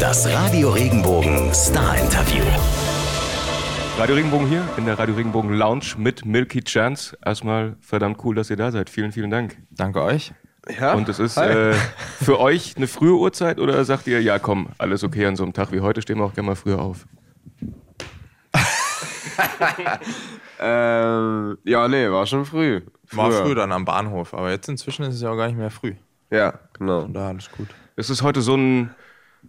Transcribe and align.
Das 0.00 0.30
Radio 0.32 0.70
Regenbogen 0.70 1.54
Star 1.54 1.98
Interview. 1.98 2.42
Radio 3.96 4.16
Regenbogen 4.16 4.48
hier 4.48 4.68
in 4.76 4.84
der 4.84 4.98
Radio 4.98 5.14
Regenbogen 5.14 5.54
Lounge 5.54 5.94
mit 5.96 6.26
Milky 6.26 6.62
Chance. 6.62 7.16
Erstmal 7.24 7.76
verdammt 7.80 8.22
cool, 8.24 8.34
dass 8.34 8.50
ihr 8.50 8.56
da 8.56 8.70
seid. 8.70 8.90
Vielen, 8.90 9.12
vielen 9.12 9.30
Dank. 9.30 9.56
Danke 9.70 10.02
euch. 10.02 10.32
Ja. 10.78 10.94
Und 10.94 11.08
es 11.08 11.18
ist 11.18 11.36
äh, 11.36 11.72
für 12.22 12.40
euch 12.40 12.76
eine 12.76 12.88
frühe 12.88 13.14
Uhrzeit 13.14 13.58
oder 13.58 13.84
sagt 13.84 14.06
ihr, 14.06 14.20
ja 14.20 14.38
komm, 14.38 14.68
alles 14.78 15.04
okay 15.04 15.24
an 15.24 15.36
so 15.36 15.44
einem 15.44 15.52
Tag 15.52 15.72
wie 15.72 15.80
heute, 15.80 16.02
stehen 16.02 16.18
wir 16.18 16.24
auch 16.24 16.34
gerne 16.34 16.48
mal 16.48 16.56
früher 16.56 16.80
auf? 16.80 17.06
ähm, 20.60 21.58
ja, 21.64 21.88
nee, 21.88 22.10
war 22.10 22.26
schon 22.26 22.44
früh. 22.44 22.82
Früher. 23.06 23.22
War 23.22 23.32
früh 23.32 23.54
dann 23.54 23.72
am 23.72 23.84
Bahnhof, 23.84 24.34
aber 24.34 24.50
jetzt 24.50 24.68
inzwischen 24.68 25.04
ist 25.04 25.14
es 25.14 25.22
ja 25.22 25.30
auch 25.30 25.36
gar 25.36 25.46
nicht 25.46 25.58
mehr 25.58 25.70
früh. 25.70 25.94
Ja, 26.30 26.54
genau. 26.72 27.02
Und 27.02 27.14
da 27.14 27.28
alles 27.28 27.50
gut. 27.50 27.68
Es 27.94 28.10
ist 28.10 28.22
heute 28.22 28.42
so 28.42 28.56
ein, 28.56 28.94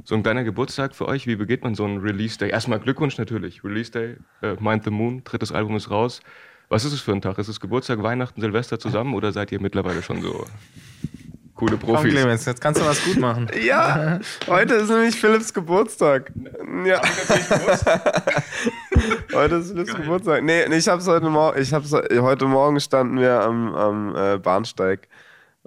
so 0.04 0.16
ein 0.16 0.24
kleiner 0.24 0.44
Geburtstag 0.44 0.96
für 0.96 1.08
euch. 1.08 1.28
Wie 1.28 1.36
begeht 1.36 1.64
man 1.64 1.76
so 1.76 1.86
einen 1.86 2.00
Release 2.00 2.38
Day? 2.38 2.50
Erstmal 2.50 2.80
Glückwunsch 2.80 3.18
natürlich. 3.18 3.64
Release 3.64 3.92
Day, 3.92 4.18
äh, 4.42 4.56
Mind 4.60 4.84
the 4.84 4.90
Moon, 4.90 5.24
drittes 5.24 5.52
Album 5.52 5.76
ist 5.76 5.90
raus. 5.90 6.22
Was 6.70 6.84
ist 6.84 6.94
es 6.94 7.02
für 7.02 7.14
ein 7.14 7.22
Tag? 7.22 7.38
Ist 7.38 7.48
es 7.48 7.60
Geburtstag, 7.60 8.04
Weihnachten, 8.04 8.42
Silvester 8.42 8.78
zusammen 8.78 9.14
oder 9.14 9.32
seid 9.32 9.52
ihr 9.52 9.62
mittlerweile 9.62 10.04
schon 10.04 10.22
so 10.22 10.46
coole 11.56 11.78
Profis? 11.78 12.04
Komm, 12.04 12.12
Clemens, 12.12 12.46
jetzt 12.46 12.60
kannst 12.60 12.82
du 12.82 12.86
was 12.86 13.04
gut 13.04 13.20
machen. 13.20 13.48
ja, 13.66 14.20
heute 14.48 14.76
ist 14.76 14.90
nämlich 14.90 15.16
Philipps 15.16 15.54
Geburtstag. 15.54 16.32
Ja. 16.86 17.02
heute 19.34 19.56
ist 19.56 19.72
Philipps 19.72 19.94
Geil. 19.94 20.02
Geburtstag. 20.02 20.44
Nee, 20.44 20.66
ich 20.66 20.88
hab's 20.90 21.08
heute 21.08 21.30
Morgen, 21.30 21.62
ich 21.62 21.74
hab's, 21.74 21.94
heute 21.94 22.46
Morgen 22.46 22.80
standen 22.82 23.18
wir 23.18 23.42
am, 23.42 23.74
am 23.74 24.16
äh, 24.16 24.38
Bahnsteig 24.38 25.08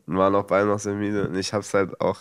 und 0.06 0.18
waren 0.18 0.34
auch 0.34 0.44
beide 0.44 0.66
noch 0.66 0.78
sehr 0.78 0.94
müde. 0.94 1.28
Und 1.28 1.36
ich 1.36 1.54
hab's 1.54 1.72
halt 1.72 1.98
auch, 2.00 2.18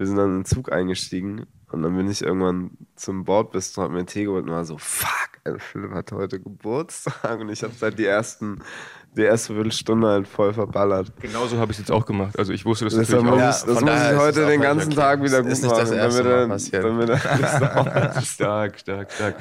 wir 0.00 0.06
sind 0.06 0.16
dann 0.16 0.30
in 0.30 0.38
den 0.38 0.44
Zug 0.46 0.72
eingestiegen 0.72 1.46
und 1.70 1.82
dann 1.82 1.94
bin 1.94 2.10
ich 2.10 2.22
irgendwann 2.22 2.70
zum 2.96 3.24
Bordbistro, 3.24 3.82
hab 3.82 3.90
mir 3.90 3.98
einen 3.98 4.06
Tee 4.06 4.24
geholt 4.24 4.46
und 4.46 4.50
war 4.50 4.64
so, 4.64 4.78
fuck, 4.78 5.58
Philipp 5.58 5.90
hat 5.92 6.10
heute 6.12 6.40
Geburtstag 6.40 7.38
und 7.38 7.50
ich 7.50 7.62
habe 7.62 7.74
seit 7.76 7.98
die 7.98 8.06
ersten 8.06 8.62
die 9.14 9.22
erste 9.22 9.52
Viertelstunde 9.52 10.08
halt 10.08 10.26
voll 10.26 10.54
verballert. 10.54 11.12
Genauso 11.20 11.58
habe 11.58 11.72
ich 11.72 11.78
es 11.78 11.82
jetzt 11.82 11.90
auch 11.90 12.06
gemacht. 12.06 12.38
Also 12.38 12.54
ich 12.54 12.64
wusste 12.64 12.86
das, 12.86 12.94
das 12.94 13.10
natürlich 13.10 13.30
auch. 13.30 13.36
Ja, 13.36 13.48
das 13.48 13.66
muss 13.66 13.82
ich 13.82 14.16
heute 14.16 14.46
den 14.46 14.60
ganzen 14.62 14.92
okay. 14.92 15.00
Tag 15.00 15.22
wieder 15.22 15.42
gut 15.42 15.52
ist 15.52 15.62
nicht 15.64 15.70
machen. 15.70 15.80
Das 15.80 15.90
erste 15.90 16.22
damit, 16.22 16.48
passiert. 16.48 16.84
damit 16.84 18.24
stark, 18.24 18.78
stark, 18.78 19.12
stark. 19.12 19.34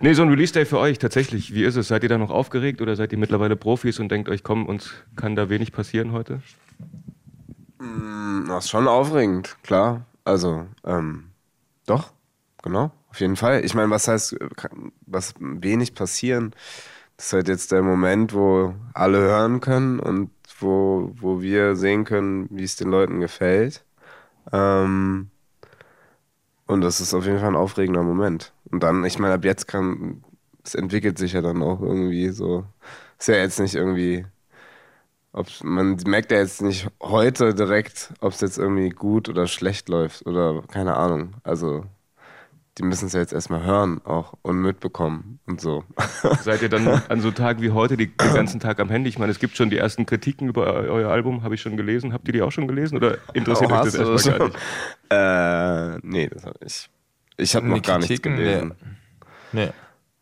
Nee, 0.00 0.12
so 0.12 0.22
ein 0.22 0.28
Release-Day 0.28 0.66
für 0.66 0.78
euch 0.78 0.98
tatsächlich. 0.98 1.54
Wie 1.54 1.64
ist 1.64 1.76
es? 1.76 1.88
Seid 1.88 2.02
ihr 2.02 2.10
da 2.10 2.18
noch 2.18 2.30
aufgeregt 2.30 2.82
oder 2.82 2.96
seid 2.96 3.12
ihr 3.12 3.18
mittlerweile 3.18 3.56
Profis 3.56 3.98
und 3.98 4.10
denkt 4.10 4.28
euch, 4.28 4.42
komm, 4.42 4.66
uns 4.66 4.92
kann 5.16 5.36
da 5.36 5.48
wenig 5.48 5.72
passieren 5.72 6.12
heute? 6.12 6.42
Mm, 7.82 8.46
das 8.48 8.64
ist 8.64 8.70
schon 8.70 8.88
aufregend, 8.88 9.56
klar. 9.62 10.06
Also, 10.24 10.66
ähm, 10.84 11.30
doch, 11.86 12.12
genau. 12.62 12.92
Auf 13.10 13.20
jeden 13.20 13.36
Fall. 13.36 13.64
Ich 13.64 13.74
meine, 13.74 13.90
was 13.90 14.08
heißt, 14.08 14.36
was 15.06 15.34
wenig 15.38 15.94
passieren? 15.94 16.54
Das 17.16 17.26
ist 17.28 17.32
halt 17.34 17.48
jetzt 17.48 17.72
der 17.72 17.82
Moment, 17.82 18.34
wo 18.34 18.74
alle 18.94 19.18
hören 19.20 19.60
können 19.60 20.00
und 20.00 20.30
wo, 20.60 21.12
wo 21.16 21.42
wir 21.42 21.76
sehen 21.76 22.04
können, 22.04 22.48
wie 22.50 22.64
es 22.64 22.76
den 22.76 22.90
Leuten 22.90 23.20
gefällt. 23.20 23.84
Ähm, 24.52 25.30
und 26.66 26.80
das 26.80 27.00
ist 27.00 27.14
auf 27.14 27.26
jeden 27.26 27.38
Fall 27.38 27.48
ein 27.48 27.56
aufregender 27.56 28.02
Moment. 28.02 28.52
Und 28.70 28.82
dann, 28.82 29.04
ich 29.04 29.18
meine, 29.18 29.34
ab 29.34 29.44
jetzt 29.44 29.68
kann, 29.68 30.24
es 30.64 30.74
entwickelt 30.74 31.18
sich 31.18 31.32
ja 31.34 31.42
dann 31.42 31.62
auch 31.62 31.80
irgendwie 31.80 32.30
so. 32.30 32.64
Ist 33.18 33.28
ja 33.28 33.36
jetzt 33.36 33.60
nicht 33.60 33.74
irgendwie, 33.74 34.26
ob 35.32 35.48
man 35.62 35.96
merkt 36.06 36.30
ja 36.30 36.38
jetzt 36.38 36.62
nicht 36.62 36.88
heute 37.00 37.54
direkt, 37.54 38.12
ob 38.20 38.32
es 38.32 38.40
jetzt 38.40 38.58
irgendwie 38.58 38.90
gut 38.90 39.28
oder 39.28 39.46
schlecht 39.46 39.88
läuft 39.88 40.26
oder 40.26 40.62
keine 40.70 40.96
Ahnung. 40.96 41.34
Also 41.42 41.86
die 42.78 42.84
müssen 42.84 43.06
es 43.06 43.12
ja 43.12 43.20
jetzt 43.20 43.32
erstmal 43.32 43.64
hören 43.64 44.00
auch 44.04 44.34
und 44.42 44.60
mitbekommen 44.60 45.38
und 45.46 45.60
so. 45.60 45.84
Seid 46.42 46.62
ihr 46.62 46.68
dann 46.68 46.86
an 46.88 47.20
so 47.20 47.30
Tagen 47.30 47.62
wie 47.62 47.70
heute 47.70 47.96
die, 47.96 48.08
den 48.16 48.34
ganzen 48.34 48.60
Tag 48.60 48.80
am 48.80 48.88
Handy? 48.88 49.10
Ich 49.10 49.18
meine, 49.18 49.30
es 49.30 49.38
gibt 49.38 49.56
schon 49.56 49.68
die 49.68 49.76
ersten 49.76 50.06
Kritiken 50.06 50.48
über 50.48 50.72
euer 50.72 51.10
Album, 51.10 51.42
habe 51.42 51.54
ich 51.54 51.60
schon 51.60 51.76
gelesen. 51.76 52.12
Habt 52.12 52.26
ihr 52.28 52.32
die 52.32 52.42
auch 52.42 52.52
schon 52.52 52.66
gelesen 52.66 52.96
oder 52.96 53.18
interessiert 53.34 53.70
oh, 53.70 53.74
euch 53.74 53.84
das 53.84 53.94
erstmal 53.94 54.38
gar 54.38 54.46
nicht? 54.46 54.58
Äh, 55.14 55.98
nee, 56.02 56.28
das 56.28 56.46
habe 56.46 56.58
ich. 56.64 56.88
Ich 57.36 57.54
habe 57.54 57.66
noch 57.66 57.82
gar 57.82 57.98
nichts 57.98 58.22
gelesen. 58.22 58.74
Nee. 59.52 59.66
nee. 59.66 59.72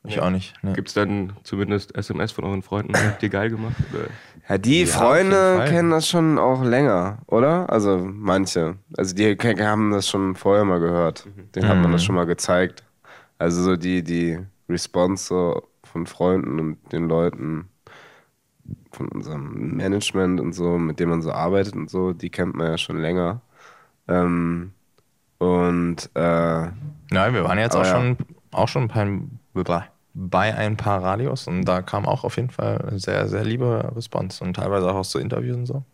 Ich 0.05 0.19
auch 0.21 0.31
nicht. 0.31 0.55
Nee. 0.63 0.73
Gibt 0.73 0.89
es 0.89 0.95
dann 0.95 1.35
zumindest 1.45 1.95
SMS 1.95 2.33
von 2.33 2.45
euren 2.45 2.63
Freunden? 2.63 2.97
Habt 2.97 3.23
ihr 3.23 3.29
geil 3.29 3.51
gemacht? 3.51 3.77
Oder? 3.93 4.09
Ja, 4.51 4.59
die 4.59 4.81
ja, 4.81 4.87
Freunde 4.87 5.65
kennen 5.69 5.93
das 5.93 6.09
schon 6.09 6.37
auch 6.37 6.65
länger, 6.65 7.19
oder? 7.27 7.71
Also 7.71 7.99
manche. 7.99 8.75
Also 8.97 9.15
die 9.15 9.37
haben 9.37 9.93
das 9.93 10.09
schon 10.09 10.35
vorher 10.35 10.65
mal 10.65 10.81
gehört. 10.81 11.25
Mhm. 11.25 11.53
Den 11.53 11.63
mhm. 11.63 11.69
hat 11.69 11.77
man 11.79 11.93
das 11.93 12.03
mhm. 12.03 12.07
schon 12.07 12.15
mal 12.17 12.27
gezeigt. 12.27 12.83
Also 13.39 13.63
so 13.63 13.77
die, 13.77 14.03
die 14.03 14.41
Response 14.69 15.25
so 15.25 15.69
von 15.85 16.05
Freunden 16.07 16.59
und 16.59 16.93
den 16.93 17.09
Leuten 17.09 17.69
von 18.91 19.07
unserem 19.09 19.77
Management 19.77 20.41
und 20.41 20.53
so, 20.53 20.79
mit 20.79 20.99
dem 20.99 21.11
man 21.11 21.23
so 21.23 21.31
arbeitet 21.31 21.77
und 21.77 21.89
so, 21.89 22.13
die 22.13 22.31
kennt 22.31 22.57
man 22.57 22.67
ja 22.67 22.79
schon 22.79 23.01
länger. 23.01 23.43
Ähm, 24.09 24.73
und 25.39 26.11
äh, 26.15 26.69
Nein, 27.13 27.35
wir 27.35 27.45
waren 27.45 27.59
jetzt 27.59 27.77
auch, 27.77 27.85
ja. 27.85 27.93
schon, 27.93 28.17
auch 28.51 28.67
schon 28.67 28.83
ein 28.83 28.89
paar 28.89 29.07
bei 30.15 30.55
ein 30.55 30.77
paar 30.77 31.03
Radios 31.03 31.47
und 31.47 31.65
da 31.65 31.83
kam 31.83 32.07
auch 32.07 32.25
auf 32.25 32.37
jeden 32.37 32.51
Fall 32.51 32.93
sehr, 32.97 33.29
sehr 33.29 33.45
liebe 33.45 33.93
Response 33.95 34.43
und 34.43 34.55
teilweise 34.55 34.91
auch 34.91 34.97
aus 34.97 35.11
so 35.11 35.19
Interviews 35.19 35.57
und 35.57 35.67
so. 35.67 35.85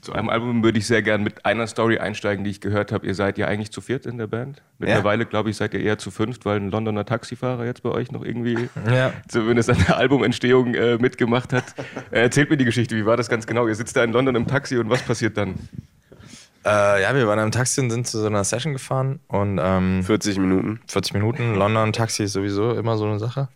Zu 0.00 0.14
einem 0.14 0.30
Album 0.30 0.64
würde 0.64 0.78
ich 0.78 0.86
sehr 0.86 1.02
gern 1.02 1.22
mit 1.22 1.44
einer 1.44 1.66
Story 1.66 1.98
einsteigen, 1.98 2.42
die 2.42 2.50
ich 2.50 2.62
gehört 2.62 2.90
habe. 2.90 3.06
Ihr 3.06 3.14
seid 3.14 3.36
ja 3.36 3.48
eigentlich 3.48 3.70
zu 3.70 3.82
viert 3.82 4.06
in 4.06 4.16
der 4.16 4.28
Band. 4.28 4.62
Mittlerweile, 4.78 5.24
ja. 5.24 5.28
glaube 5.28 5.50
ich, 5.50 5.56
seid 5.56 5.74
ihr 5.74 5.80
eher 5.80 5.98
zu 5.98 6.10
fünft, 6.10 6.46
weil 6.46 6.56
ein 6.56 6.70
Londoner 6.70 7.04
Taxifahrer 7.04 7.66
jetzt 7.66 7.82
bei 7.82 7.90
euch 7.90 8.10
noch 8.10 8.24
irgendwie 8.24 8.70
ja. 8.90 9.12
zumindest 9.28 9.68
an 9.68 9.76
der 9.86 9.98
Albumentstehung 9.98 10.74
äh, 10.74 10.96
mitgemacht 10.96 11.52
hat. 11.52 11.74
Äh, 12.10 12.20
erzählt 12.22 12.48
mir 12.48 12.56
die 12.56 12.64
Geschichte, 12.64 12.96
wie 12.96 13.04
war 13.04 13.18
das 13.18 13.28
ganz 13.28 13.46
genau? 13.46 13.68
Ihr 13.68 13.74
sitzt 13.74 13.94
da 13.94 14.02
in 14.02 14.12
London 14.12 14.36
im 14.36 14.46
Taxi 14.46 14.78
und 14.78 14.88
was 14.88 15.02
passiert 15.02 15.36
dann? 15.36 15.56
Äh, 16.64 17.02
ja, 17.02 17.14
wir 17.14 17.26
waren 17.26 17.38
im 17.38 17.50
Taxi 17.50 17.80
und 17.80 17.90
sind 17.90 18.06
zu 18.06 18.18
so 18.18 18.26
einer 18.26 18.44
Session 18.44 18.74
gefahren 18.74 19.20
und 19.28 19.58
ähm, 19.62 20.02
40 20.02 20.38
Minuten. 20.38 20.80
40 20.88 21.14
Minuten. 21.14 21.54
London 21.54 21.92
Taxi 21.92 22.24
ist 22.24 22.34
sowieso 22.34 22.72
immer 22.72 22.98
so 22.98 23.06
eine 23.06 23.18
Sache. 23.18 23.48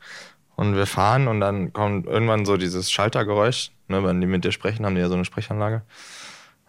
Und 0.57 0.75
wir 0.77 0.87
fahren 0.87 1.29
und 1.29 1.41
dann 1.41 1.73
kommt 1.73 2.07
irgendwann 2.07 2.47
so 2.47 2.57
dieses 2.57 2.91
Schaltergeräusch. 2.91 3.73
Ne, 3.89 4.03
wenn 4.03 4.21
die 4.21 4.27
mit 4.27 4.45
dir 4.45 4.53
sprechen, 4.53 4.87
haben 4.87 4.95
die 4.95 5.03
ja 5.03 5.09
so 5.09 5.15
eine 5.15 5.27
Sprechanlage. 5.27 5.83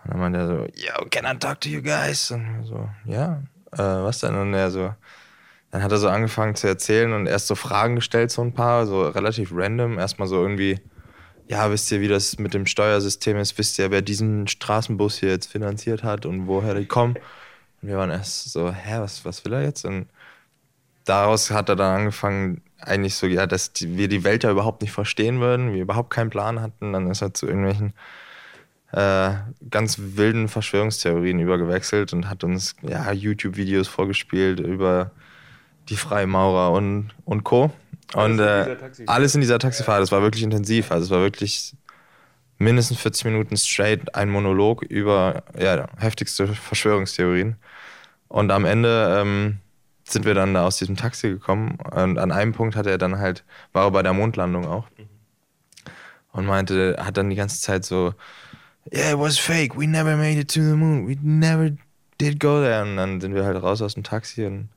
Und 0.04 0.12
dann 0.12 0.20
meint 0.20 0.36
er 0.36 0.48
so, 0.48 0.68
yo, 0.76 1.06
can 1.10 1.26
I 1.26 1.38
talk 1.38 1.62
to 1.62 1.70
you 1.70 1.82
guys? 1.82 2.30
Und 2.32 2.46
wir 2.58 2.66
so, 2.66 2.90
ja, 3.06 3.42
äh, 3.72 3.78
was 3.78 4.20
denn? 4.20 4.36
Und 4.36 4.54
er 4.54 4.70
so, 4.72 4.94
dann 5.72 5.84
hat 5.84 5.92
er 5.92 5.98
so 5.98 6.10
angefangen 6.10 6.56
zu 6.56 6.68
erzählen 6.68 7.14
und 7.14 7.28
erst 7.28 7.48
so 7.48 7.56
Fragen 7.56 7.96
gestellt, 7.96 8.32
so 8.32 8.42
ein 8.42 8.54
paar, 8.54 8.86
so 8.86 9.08
relativ 9.08 9.52
random. 9.54 9.98
Erstmal 9.98 10.28
so 10.28 10.42
irgendwie, 10.42 10.82
ja, 11.48 11.72
wisst 11.72 11.92
ihr, 11.92 12.02
wie 12.02 12.08
das 12.08 12.40
mit 12.40 12.54
dem 12.54 12.66
Steuersystem 12.66 13.38
ist? 13.38 13.58
Wisst 13.58 13.78
ihr, 13.78 13.92
wer 13.92 14.02
diesen 14.02 14.48
Straßenbus 14.48 15.20
hier 15.20 15.30
jetzt 15.30 15.52
finanziert 15.52 16.04
hat 16.04 16.26
und 16.26 16.48
woher 16.48 16.74
die 16.74 16.86
kommen? 16.86 17.16
Und 17.82 17.90
wir 17.90 17.98
waren 17.98 18.10
erst 18.10 18.52
so, 18.52 18.72
hä, 18.72 19.00
was, 19.00 19.26
was 19.26 19.46
will 19.46 19.54
er 19.54 19.64
jetzt? 19.64 19.86
Und 19.86 20.08
daraus 21.06 21.52
hat 21.52 21.70
er 21.70 21.76
dann 21.76 22.00
angefangen, 22.00 22.62
eigentlich 22.80 23.16
so, 23.16 23.28
ja, 23.28 23.48
dass 23.48 23.74
die, 23.74 23.98
wir 23.98 24.08
die 24.08 24.24
Welt 24.24 24.44
ja 24.44 24.52
überhaupt 24.52 24.82
nicht 24.82 24.92
verstehen 24.92 25.40
würden, 25.40 25.74
wir 25.74 25.82
überhaupt 25.82 26.10
keinen 26.10 26.30
Plan 26.30 26.62
hatten. 26.62 26.94
Dann 26.94 27.10
ist 27.10 27.22
er 27.22 27.34
zu 27.34 27.48
irgendwelchen 27.48 27.94
äh, 28.92 29.32
ganz 29.70 29.98
wilden 30.00 30.48
Verschwörungstheorien 30.48 31.40
übergewechselt 31.40 32.14
und 32.14 32.30
hat 32.30 32.44
uns 32.44 32.76
ja, 32.82 33.12
YouTube-Videos 33.12 33.88
vorgespielt 33.88 34.60
über 34.60 35.12
die 35.90 35.98
Freimaurer 35.98 36.72
und, 36.72 37.12
und 37.26 37.44
Co. 37.44 37.72
Und 38.14 38.40
alles, 38.40 39.00
äh, 39.00 39.02
in 39.02 39.08
alles 39.10 39.36
in 39.36 39.42
dieser 39.42 39.60
Taxifahrt, 39.60 40.02
das 40.02 40.12
war 40.12 40.22
wirklich 40.22 40.44
intensiv. 40.44 40.92
Also 40.92 41.06
es 41.06 41.12
war 41.12 41.22
wirklich 41.22 41.76
mindestens 42.58 43.00
40 43.00 43.26
Minuten 43.26 43.58
straight 43.58 44.16
ein 44.16 44.30
Monolog 44.30 44.84
über 44.84 45.44
ja, 45.58 45.88
heftigste 45.98 46.48
Verschwörungstheorien. 46.48 47.56
Und 48.28 48.52
am 48.52 48.66
Ende 48.66 49.20
ähm, 49.20 49.58
sind 50.04 50.26
wir 50.26 50.34
dann 50.34 50.54
da 50.54 50.66
aus 50.66 50.78
diesem 50.78 50.96
Taxi 50.96 51.30
gekommen 51.30 51.78
und 51.92 52.18
an 52.18 52.32
einem 52.32 52.54
Punkt 52.54 52.76
hat 52.76 52.86
er 52.86 52.98
dann 52.98 53.18
halt, 53.18 53.44
war 53.74 53.86
er 53.86 53.92
bei 53.92 54.04
der 54.04 54.14
Mondlandung 54.14 54.66
auch 54.68 54.88
und 56.32 56.46
meinte, 56.46 56.98
hat 57.00 57.18
dann 57.18 57.30
die 57.30 57.36
ganze 57.36 57.62
Zeit 57.62 57.86
so, 57.86 58.14
yeah, 58.94 59.12
it 59.12 59.20
was 59.20 59.38
fake, 59.38 59.78
we 59.78 59.88
never 59.88 60.16
made 60.16 60.40
it 60.40 60.54
to 60.54 60.62
the 60.62 60.76
moon, 60.76 61.08
we 61.08 61.18
never 61.22 61.72
did 62.20 62.40
go 62.40 62.62
there. 62.62 62.84
Und 62.84 62.98
dann 62.98 63.22
sind 63.22 63.34
wir 63.34 63.46
halt 63.46 63.62
raus 63.62 63.82
aus 63.82 63.96
dem 63.96 64.04
Taxi 64.04 64.46
und 64.46 64.70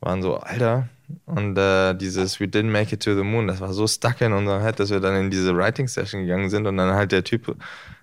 waren 0.00 0.22
so, 0.22 0.38
Alter, 0.38 0.88
und 1.26 1.56
äh, 1.56 1.94
dieses 1.94 2.40
We 2.40 2.44
didn't 2.44 2.70
make 2.70 2.94
it 2.94 3.02
to 3.02 3.14
the 3.14 3.22
moon, 3.22 3.46
das 3.46 3.60
war 3.60 3.72
so 3.72 3.86
stuck 3.86 4.20
in 4.20 4.32
unserem 4.32 4.62
Head, 4.62 4.80
dass 4.80 4.90
wir 4.90 5.00
dann 5.00 5.16
in 5.16 5.30
diese 5.30 5.56
Writing 5.56 5.88
Session 5.88 6.22
gegangen 6.22 6.50
sind 6.50 6.66
und 6.66 6.76
dann 6.76 6.94
halt 6.94 7.12
der 7.12 7.24
Typ, 7.24 7.56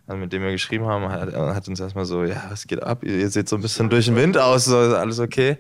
also 0.07 0.18
mit 0.19 0.33
dem 0.33 0.42
wir 0.42 0.51
geschrieben 0.51 0.86
haben, 0.86 1.09
hat, 1.09 1.33
hat 1.33 1.68
uns 1.68 1.80
erstmal 1.80 2.06
so, 2.06 2.24
ja, 2.24 2.45
was 2.50 2.68
geht 2.68 2.83
ab? 2.83 3.04
Ihr 3.04 3.30
seht 3.30 3.50
so 3.50 3.56
ein 3.56 3.62
bisschen 3.62 3.89
durch 3.89 4.06
den 4.06 4.15
Wind 4.15 4.38
aus, 4.38 4.65
so, 4.65 4.81
ist 4.81 4.94
alles 4.94 5.19
okay? 5.19 5.57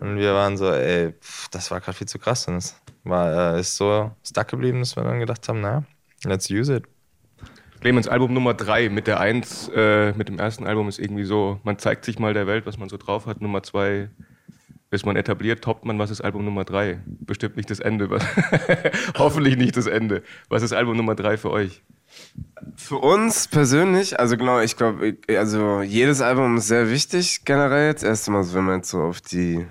Und 0.00 0.18
wir 0.18 0.34
waren 0.34 0.56
so, 0.56 0.70
ey, 0.70 1.12
pff, 1.12 1.48
das 1.48 1.70
war 1.70 1.80
gerade 1.80 1.96
viel 1.96 2.06
zu 2.06 2.18
krass. 2.18 2.46
Und 2.48 2.56
es 2.56 2.76
war, 3.04 3.54
äh, 3.54 3.60
ist 3.60 3.76
so 3.76 4.10
stuck 4.24 4.48
geblieben, 4.48 4.80
dass 4.80 4.96
wir 4.96 5.04
dann 5.04 5.20
gedacht 5.20 5.48
haben, 5.48 5.60
na, 5.60 5.84
let's 6.24 6.50
use 6.50 6.74
it. 6.74 6.84
Clemens 7.80 8.08
Album 8.08 8.32
Nummer 8.32 8.54
3 8.54 8.88
mit 8.88 9.06
der 9.06 9.20
1, 9.20 9.70
äh, 9.74 10.12
mit 10.12 10.28
dem 10.28 10.38
ersten 10.38 10.66
Album 10.66 10.88
ist 10.88 10.98
irgendwie 10.98 11.24
so, 11.24 11.60
man 11.62 11.78
zeigt 11.78 12.04
sich 12.04 12.18
mal 12.18 12.34
der 12.34 12.46
Welt, 12.46 12.66
was 12.66 12.78
man 12.78 12.88
so 12.88 12.96
drauf 12.96 13.26
hat. 13.26 13.40
Nummer 13.40 13.62
2 13.62 14.10
ist 14.90 15.04
man 15.04 15.16
etabliert, 15.16 15.62
toppt 15.62 15.84
man, 15.84 15.98
was 15.98 16.10
ist 16.10 16.20
Album 16.20 16.44
Nummer 16.44 16.64
drei? 16.64 17.00
Bestimmt 17.06 17.56
nicht 17.56 17.70
das 17.70 17.80
Ende. 17.80 18.08
Hoffentlich 19.18 19.56
nicht 19.56 19.76
das 19.76 19.86
Ende. 19.86 20.22
Was 20.48 20.62
ist 20.62 20.72
Album 20.72 20.96
Nummer 20.96 21.14
drei 21.14 21.36
für 21.36 21.50
euch? 21.50 21.82
Für 22.76 22.98
uns 22.98 23.48
persönlich, 23.48 24.18
also 24.20 24.36
genau, 24.36 24.60
ich 24.60 24.76
glaube, 24.76 25.16
also 25.28 25.82
jedes 25.82 26.20
Album 26.20 26.56
ist 26.56 26.68
sehr 26.68 26.90
wichtig 26.90 27.44
generell 27.44 27.88
jetzt. 27.88 28.04
Erstmal, 28.04 28.44
so, 28.44 28.54
wenn 28.54 28.64
man 28.64 28.76
jetzt 28.76 28.90
so 28.90 29.02
auf 29.02 29.20
die 29.20 29.66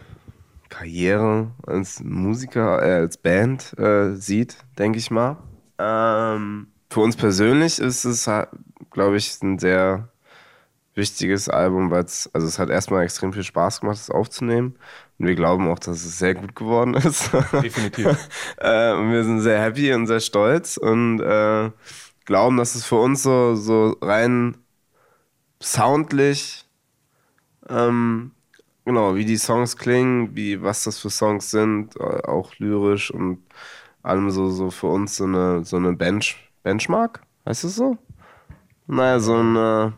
Karriere 0.70 1.52
als 1.66 2.02
Musiker, 2.04 2.84
äh, 2.84 2.96
als 2.96 3.18
Band 3.18 3.78
äh, 3.80 4.16
sieht, 4.16 4.58
denke 4.78 5.00
ich 5.00 5.12
mal. 5.12 5.38
Ähm, 5.80 6.68
für 6.90 7.00
uns 7.00 7.16
persönlich 7.16 7.80
ist 7.80 8.04
es, 8.04 8.30
glaube 8.92 9.18
ich, 9.18 9.42
ein 9.42 9.60
sehr 9.60 10.10
wichtiges 10.96 11.50
Album, 11.50 11.92
weil 11.92 12.06
es, 12.06 12.30
also 12.34 12.48
es 12.48 12.58
hat 12.58 12.70
erstmal 12.70 13.04
extrem 13.04 13.34
viel 13.34 13.44
Spaß 13.44 13.82
gemacht, 13.82 13.98
es 13.98 14.10
aufzunehmen. 14.10 14.76
Und 15.18 15.28
wir 15.28 15.36
glauben 15.36 15.70
auch, 15.70 15.80
dass 15.80 16.04
es 16.04 16.20
sehr 16.20 16.36
gut 16.36 16.56
geworden 16.56 16.94
ist. 16.94 17.32
Definitiv. 17.54 18.30
äh, 18.58 18.94
und 18.94 19.12
wir 19.12 19.24
sind 19.24 19.42
sehr 19.42 19.62
happy 19.62 19.94
und 19.94 20.08
sehr 20.08 20.20
stolz 20.20 20.78
und 20.78 21.22
äh, 21.22 21.72
glauben, 22.26 22.58
dass 22.58 22.76
es 22.76 22.86
für 22.86 22.98
uns 22.98 23.24
so, 23.24 23.56
so 23.56 23.96
rein 24.02 24.58
soundlich, 25.62 26.66
ähm, 27.70 28.32
genau, 28.84 29.16
wie 29.16 29.26
die 29.26 29.38
Songs 29.38 29.78
klingen, 29.78 30.36
wie 30.36 30.62
was 30.62 30.84
das 30.84 31.00
für 31.00 31.10
Songs 31.10 31.50
sind, 31.50 31.96
äh, 31.98 32.04
auch 32.28 32.54
lyrisch 32.58 33.10
und 33.12 33.44
allem 34.04 34.30
so, 34.32 34.50
so 34.50 34.70
für 34.70 34.88
uns 34.88 35.16
so 35.16 35.24
eine, 35.24 35.64
so 35.64 35.78
eine 35.78 35.94
Bench, 35.94 36.52
Benchmark, 36.64 37.22
heißt 37.46 37.64
es 37.64 37.76
so? 37.76 37.98
Naja, 38.88 39.20
so 39.20 39.36
eine 39.36 39.94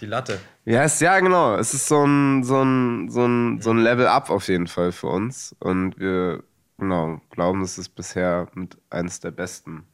die 0.00 0.06
Latte. 0.06 0.40
Ja, 0.64 0.84
ist, 0.84 1.00
ja, 1.00 1.18
genau. 1.20 1.56
Es 1.56 1.74
ist 1.74 1.86
so 1.86 2.04
ein, 2.04 2.42
so, 2.44 2.62
ein, 2.62 3.08
so, 3.10 3.26
ein, 3.26 3.60
so 3.60 3.70
ein 3.70 3.78
Level 3.78 4.06
up 4.06 4.30
auf 4.30 4.48
jeden 4.48 4.66
Fall 4.66 4.92
für 4.92 5.08
uns. 5.08 5.54
Und 5.58 5.98
wir 5.98 6.42
genau, 6.78 7.20
glauben, 7.30 7.62
es 7.62 7.78
ist 7.78 7.90
bisher 7.90 8.48
mit 8.54 8.76
eines 8.90 9.20
der 9.20 9.30
besten 9.30 9.84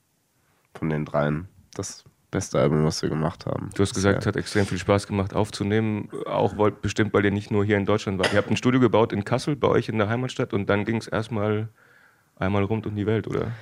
von 0.74 0.88
den 0.88 1.04
dreien. 1.04 1.48
Das 1.74 2.04
beste 2.30 2.58
Album, 2.58 2.84
was 2.84 3.02
wir 3.02 3.08
gemacht 3.08 3.46
haben. 3.46 3.70
Du 3.74 3.82
hast 3.82 3.94
gesagt, 3.94 4.20
es 4.20 4.26
hat 4.26 4.36
extrem 4.36 4.66
viel 4.66 4.78
Spaß 4.78 5.06
gemacht 5.06 5.34
aufzunehmen. 5.34 6.08
Auch 6.26 6.54
bestimmt, 6.70 7.12
weil 7.14 7.24
ihr 7.24 7.30
nicht 7.30 7.50
nur 7.50 7.64
hier 7.64 7.76
in 7.76 7.86
Deutschland 7.86 8.18
wart. 8.18 8.32
Ihr 8.32 8.38
habt 8.38 8.50
ein 8.50 8.56
Studio 8.56 8.80
gebaut 8.80 9.12
in 9.12 9.24
Kassel, 9.24 9.56
bei 9.56 9.68
euch 9.68 9.88
in 9.88 9.98
der 9.98 10.08
Heimatstadt, 10.08 10.52
und 10.52 10.68
dann 10.68 10.84
ging 10.84 10.96
es 10.96 11.08
erstmal 11.08 11.68
einmal 12.36 12.64
rund 12.64 12.86
um 12.86 12.94
die 12.94 13.06
Welt, 13.06 13.26
oder? 13.26 13.52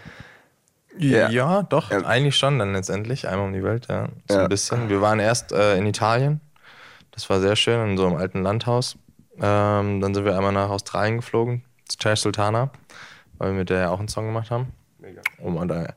Ja, 0.98 1.28
ja 1.28 1.62
doch, 1.62 1.90
ja. 1.90 1.98
eigentlich 2.04 2.36
schon 2.36 2.58
dann 2.58 2.72
letztendlich. 2.72 3.28
Einmal 3.28 3.46
um 3.46 3.52
die 3.52 3.62
Welt, 3.62 3.86
ja. 3.88 4.08
So 4.28 4.36
ja. 4.36 4.42
ein 4.44 4.48
bisschen. 4.48 4.88
Wir 4.88 5.00
waren 5.00 5.18
erst 5.18 5.52
äh, 5.52 5.76
in 5.76 5.86
Italien. 5.86 6.40
Das 7.10 7.28
war 7.30 7.40
sehr 7.40 7.56
schön, 7.56 7.90
in 7.90 7.96
so 7.96 8.06
einem 8.06 8.16
alten 8.16 8.42
Landhaus. 8.42 8.96
Ähm, 9.36 10.00
dann 10.00 10.14
sind 10.14 10.24
wir 10.24 10.36
einmal 10.36 10.52
nach 10.52 10.70
Australien 10.70 11.16
geflogen, 11.16 11.64
zu 11.88 11.98
Chair 11.98 12.16
Sultana, 12.16 12.70
weil 13.38 13.50
wir 13.52 13.58
mit 13.58 13.70
der 13.70 13.80
ja 13.80 13.90
auch 13.90 13.98
einen 13.98 14.08
Song 14.08 14.26
gemacht 14.26 14.50
haben. 14.50 14.72
Mega. 14.98 15.20
Um 15.38 15.66
da, 15.66 15.92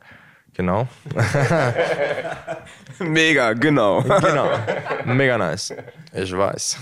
genau. 0.54 0.88
Mega, 3.00 3.54
genau. 3.54 4.02
genau. 4.02 4.50
Mega 5.06 5.38
nice. 5.38 5.74
Ich 6.14 6.36
weiß. 6.36 6.80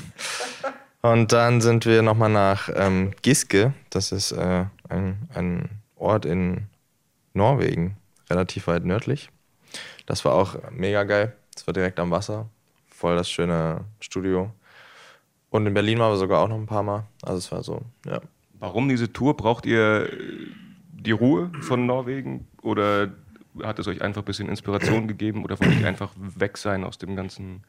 Und 1.02 1.32
dann 1.32 1.62
sind 1.62 1.86
wir 1.86 2.02
nochmal 2.02 2.30
nach 2.30 2.70
ähm, 2.74 3.12
Giske. 3.22 3.74
Das 3.90 4.12
ist 4.12 4.32
äh, 4.32 4.66
ein, 4.90 5.30
ein 5.34 5.70
Ort 5.96 6.26
in 6.26 6.68
Norwegen 7.34 7.98
relativ 8.30 8.68
weit 8.68 8.86
nördlich. 8.86 9.30
Das 10.06 10.26
war 10.26 10.34
auch 10.34 10.56
mega 10.72 11.04
geil. 11.04 11.36
Das 11.54 11.66
war 11.68 11.74
direkt 11.74 12.00
am 12.00 12.12
Wasser. 12.12 12.50
Voll 12.90 13.16
das 13.16 13.30
schöne 13.30 13.86
Studio. 14.00 14.52
Und 15.50 15.66
in 15.68 15.74
Berlin 15.74 16.00
waren 16.00 16.12
wir 16.12 16.18
sogar 16.18 16.42
auch 16.42 16.48
noch 16.48 16.58
ein 16.58 16.66
paar 16.66 16.84
Mal. 16.84 17.06
Also 17.22 17.38
es 17.38 17.52
war 17.52 17.64
so, 17.64 17.82
ja. 18.06 18.22
Warum 18.60 18.90
diese 18.90 19.12
Tour? 19.12 19.36
Braucht 19.36 19.66
ihr 19.66 20.12
äh, 20.12 20.18
die 20.92 21.12
Ruhe 21.12 21.52
von 21.62 21.86
Norwegen? 21.86 22.48
Oder 22.62 23.12
hat 23.64 23.80
es 23.80 23.88
euch 23.88 24.02
einfach 24.02 24.22
ein 24.22 24.26
bisschen 24.26 24.50
Inspiration 24.50 25.08
gegeben? 25.08 25.44
Oder 25.44 25.60
wollt 25.60 25.80
ihr 25.80 25.88
einfach 25.88 26.12
weg 26.18 26.58
sein 26.58 26.84
aus 26.84 26.98
dem 26.98 27.16
ganzen 27.16 27.64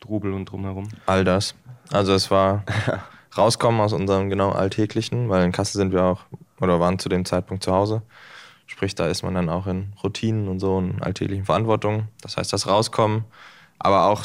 Trubel 0.00 0.32
und 0.32 0.46
drumherum? 0.46 0.88
All 1.06 1.24
das. 1.24 1.54
Also 1.90 2.12
es 2.12 2.30
war 2.30 2.64
rauskommen 3.36 3.80
aus 3.80 3.92
unserem 3.92 4.30
genau 4.30 4.50
Alltäglichen, 4.50 5.28
weil 5.28 5.44
in 5.44 5.52
Kassel 5.52 5.78
sind 5.78 5.92
wir 5.92 6.04
auch, 6.04 6.24
oder 6.60 6.80
waren 6.80 6.98
zu 6.98 7.08
dem 7.08 7.24
Zeitpunkt 7.24 7.62
zu 7.62 7.72
Hause. 7.72 8.02
Sprich, 8.78 8.94
da 8.94 9.08
ist 9.08 9.24
man 9.24 9.34
dann 9.34 9.48
auch 9.48 9.66
in 9.66 9.92
Routinen 10.04 10.46
und 10.46 10.60
so 10.60 10.76
und 10.76 11.02
alltäglichen 11.02 11.44
Verantwortungen. 11.44 12.06
Das 12.22 12.36
heißt, 12.36 12.52
das 12.52 12.68
Rauskommen, 12.68 13.24
aber 13.80 14.04
auch 14.04 14.24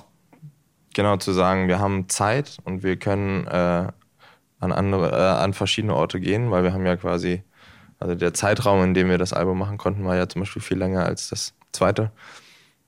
genau 0.93 1.17
zu 1.17 1.31
sagen, 1.31 1.67
wir 1.67 1.79
haben 1.79 2.07
Zeit 2.07 2.59
und 2.63 2.83
wir 2.83 2.97
können 2.97 3.47
äh, 3.47 3.87
an, 4.59 4.71
andere, 4.71 5.09
äh, 5.09 5.41
an 5.43 5.53
verschiedene 5.53 5.95
Orte 5.95 6.19
gehen, 6.19 6.51
weil 6.51 6.61
wir 6.61 6.71
haben 6.71 6.85
ja 6.85 6.95
quasi, 6.97 7.41
also 7.97 8.13
der 8.13 8.35
Zeitraum, 8.35 8.83
in 8.83 8.93
dem 8.93 9.09
wir 9.09 9.17
das 9.17 9.33
Album 9.33 9.57
machen 9.57 9.79
konnten, 9.79 10.05
war 10.05 10.15
ja 10.15 10.29
zum 10.29 10.43
Beispiel 10.43 10.61
viel 10.61 10.77
länger 10.77 11.03
als 11.03 11.29
das 11.29 11.55
zweite. 11.71 12.11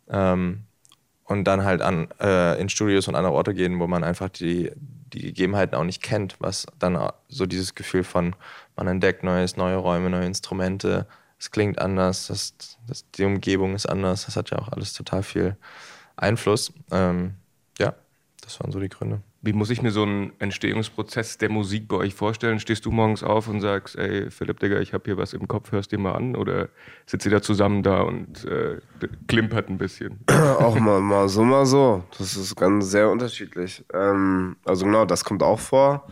Ähm, 0.08 0.66
und 1.24 1.46
dann 1.46 1.64
halt 1.64 1.82
an, 1.82 2.10
äh, 2.22 2.62
in 2.62 2.70
Studios 2.70 3.08
und 3.08 3.16
andere 3.16 3.34
Orte 3.34 3.56
gehen, 3.56 3.80
wo 3.80 3.88
man 3.88 4.04
einfach 4.04 4.30
die, 4.30 4.72
die 4.76 5.22
Gegebenheiten 5.22 5.74
auch 5.74 5.84
nicht 5.84 6.04
kennt, 6.04 6.36
was 6.38 6.68
dann 6.78 6.96
so 7.28 7.48
dieses 7.48 7.74
Gefühl 7.74 8.04
von, 8.04 8.36
man 8.76 8.86
entdeckt 8.86 9.24
Neues, 9.24 9.58
neue 9.58 9.78
Räume, 9.78 10.12
neue 10.12 10.28
Instrumente, 10.28 11.08
es 11.46 11.52
klingt 11.52 11.80
anders, 11.80 12.26
das, 12.26 12.56
das, 12.88 13.06
die 13.12 13.24
Umgebung 13.24 13.76
ist 13.76 13.86
anders, 13.86 14.26
das 14.26 14.36
hat 14.36 14.50
ja 14.50 14.58
auch 14.58 14.70
alles 14.70 14.94
total 14.94 15.22
viel 15.22 15.56
Einfluss. 16.16 16.74
Ähm, 16.90 17.36
ja, 17.78 17.94
das 18.42 18.60
waren 18.60 18.72
so 18.72 18.80
die 18.80 18.90
Gründe. 18.90 19.22
Wie 19.44 19.54
muss 19.54 19.70
ich 19.70 19.84
mir 19.84 19.92
so 19.92 20.02
einen 20.02 20.34
Entstehungsprozess 20.40 21.38
der 21.38 21.50
Musik 21.50 21.88
bei 21.88 21.98
euch 21.98 22.16
vorstellen? 22.16 22.60
Stehst 22.60 22.84
du 22.88 22.90
morgens 22.90 23.22
auf 23.22 23.48
und 23.48 23.62
sagst, 23.62 23.96
ey 23.96 24.32
Philipp, 24.32 24.60
Digga, 24.60 24.80
ich 24.80 24.94
habe 24.94 25.04
hier 25.06 25.18
was 25.18 25.34
im 25.34 25.48
Kopf, 25.48 25.72
hörst 25.72 25.92
dir 25.92 26.00
mal 26.00 26.14
an? 26.14 26.36
Oder 26.36 26.70
sitzt 27.06 27.28
ihr 27.28 27.32
da 27.32 27.44
zusammen 27.44 27.84
da 27.84 28.02
und 28.02 28.44
äh, 28.46 28.80
klimpert 29.28 29.70
ein 29.70 29.78
bisschen? 29.78 30.22
auch 30.28 30.80
mal, 30.80 31.00
mal 31.00 31.30
so, 31.30 31.44
mal 31.44 31.68
so. 31.68 32.04
Das 32.18 32.36
ist 32.36 32.56
ganz 32.56 32.90
sehr 32.90 33.08
unterschiedlich. 33.12 33.86
Ähm, 33.94 34.56
also 34.66 34.86
genau, 34.86 35.06
das 35.06 35.24
kommt 35.24 35.44
auch 35.44 35.60
vor. 35.60 36.08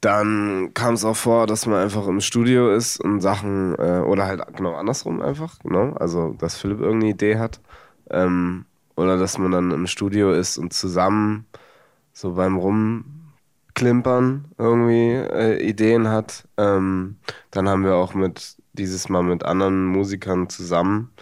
Dann 0.00 0.72
kam 0.74 0.94
es 0.94 1.04
auch 1.04 1.16
vor, 1.16 1.46
dass 1.46 1.66
man 1.66 1.82
einfach 1.82 2.06
im 2.06 2.20
Studio 2.20 2.70
ist 2.72 3.00
und 3.00 3.20
Sachen, 3.20 3.74
äh, 3.78 4.00
oder 4.00 4.26
halt 4.26 4.42
genau 4.56 4.74
andersrum 4.74 5.20
einfach, 5.20 5.58
genau. 5.60 5.92
Also, 5.94 6.34
dass 6.38 6.56
Philipp 6.56 6.80
irgendeine 6.80 7.12
Idee 7.12 7.38
hat. 7.38 7.60
Ähm, 8.10 8.64
oder 8.96 9.16
dass 9.16 9.38
man 9.38 9.52
dann 9.52 9.70
im 9.70 9.86
Studio 9.86 10.32
ist 10.32 10.58
und 10.58 10.72
zusammen 10.72 11.46
so 12.12 12.34
beim 12.34 12.56
Rumklimpern 12.56 14.46
irgendwie 14.58 15.12
äh, 15.12 15.62
Ideen 15.68 16.08
hat. 16.08 16.48
Ähm, 16.56 17.16
dann 17.52 17.68
haben 17.68 17.84
wir 17.84 17.94
auch 17.94 18.14
mit, 18.14 18.56
dieses 18.72 19.08
Mal 19.08 19.22
mit 19.22 19.44
anderen 19.44 19.86
Musikern 19.86 20.48
zusammen 20.48 21.12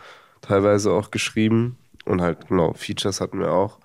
teilweise 0.40 0.92
auch 0.92 1.10
geschrieben. 1.10 1.76
Und 2.06 2.22
halt, 2.22 2.48
genau, 2.48 2.72
Features 2.72 3.20
hatten 3.20 3.40
wir 3.40 3.52
auch 3.52 3.78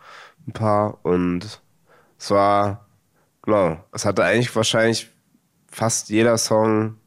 ein 0.47 0.53
paar. 0.53 0.99
Und 1.03 1.61
es 2.17 2.31
war 2.31 2.85
Genau. 3.43 3.83
Es 3.91 4.05
hatte 4.05 4.23
eigentlich 4.23 4.55
wahrscheinlich 4.55 5.09
fast 5.69 6.09
jeder 6.09 6.37
Song 6.37 6.97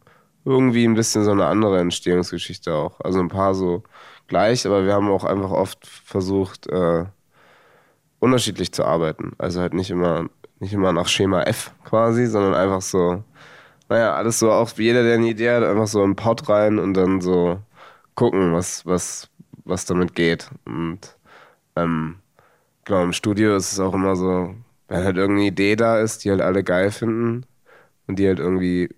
irgendwie 0.45 0.85
ein 0.87 0.95
bisschen 0.95 1.25
so 1.25 1.31
eine 1.33 1.47
andere 1.47 1.81
Entstehungsgeschichte 1.81 2.75
auch. 2.75 3.01
Also 3.01 3.21
ein 3.21 3.29
paar 3.29 3.55
so 3.55 3.83
gleich, 4.27 4.67
aber 4.67 4.85
wir 4.85 4.95
haben 4.95 5.11
auch 5.11 5.25
einfach 5.25 5.51
oft 5.51 5.87
versucht, 5.87 6.67
äh, 6.69 7.05
unterschiedlich 8.19 8.73
zu 8.73 8.85
arbeiten. 8.85 9.33
Also 9.39 9.61
halt 9.61 9.75
nicht 9.75 9.91
immer, 9.91 10.29
nicht 10.61 10.73
immer 10.73 10.93
nach 10.93 11.09
Schema 11.09 11.43
F 11.43 11.73
quasi, 11.85 12.27
sondern 12.27 12.55
einfach 12.55 12.83
so, 12.83 13.23
naja, 13.89 14.15
alles 14.15 14.39
so, 14.39 14.53
auch 14.53 14.71
jeder, 14.77 15.03
der 15.03 15.15
eine 15.17 15.29
Idee 15.29 15.51
hat, 15.53 15.65
einfach 15.65 15.87
so 15.89 16.03
einen 16.03 16.17
Pot 16.17 16.49
rein 16.49 16.79
und 16.79 16.95
dann 16.95 17.21
so 17.21 17.61
gucken, 18.15 18.53
was, 18.55 18.87
was, 18.87 19.31
was 19.65 19.87
damit 19.87 20.15
geht. 20.15 20.51
Und 20.67 21.17
ähm, 21.77 22.19
genau, 22.85 23.05
im 23.05 23.13
Studio 23.13 23.57
ist 23.57 23.73
es 23.73 23.81
auch 23.81 23.95
immer 23.95 24.17
so, 24.17 24.55
wenn 24.95 25.05
halt 25.05 25.17
irgendeine 25.17 25.49
Idee 25.49 25.75
da 25.75 25.99
ist, 25.99 26.25
die 26.25 26.31
halt 26.31 26.41
alle 26.41 26.63
geil 26.63 26.93
finden 26.93 27.45
und 28.07 28.19
die 28.19 28.29
halt 28.29 28.39
irgendwie 28.39 28.91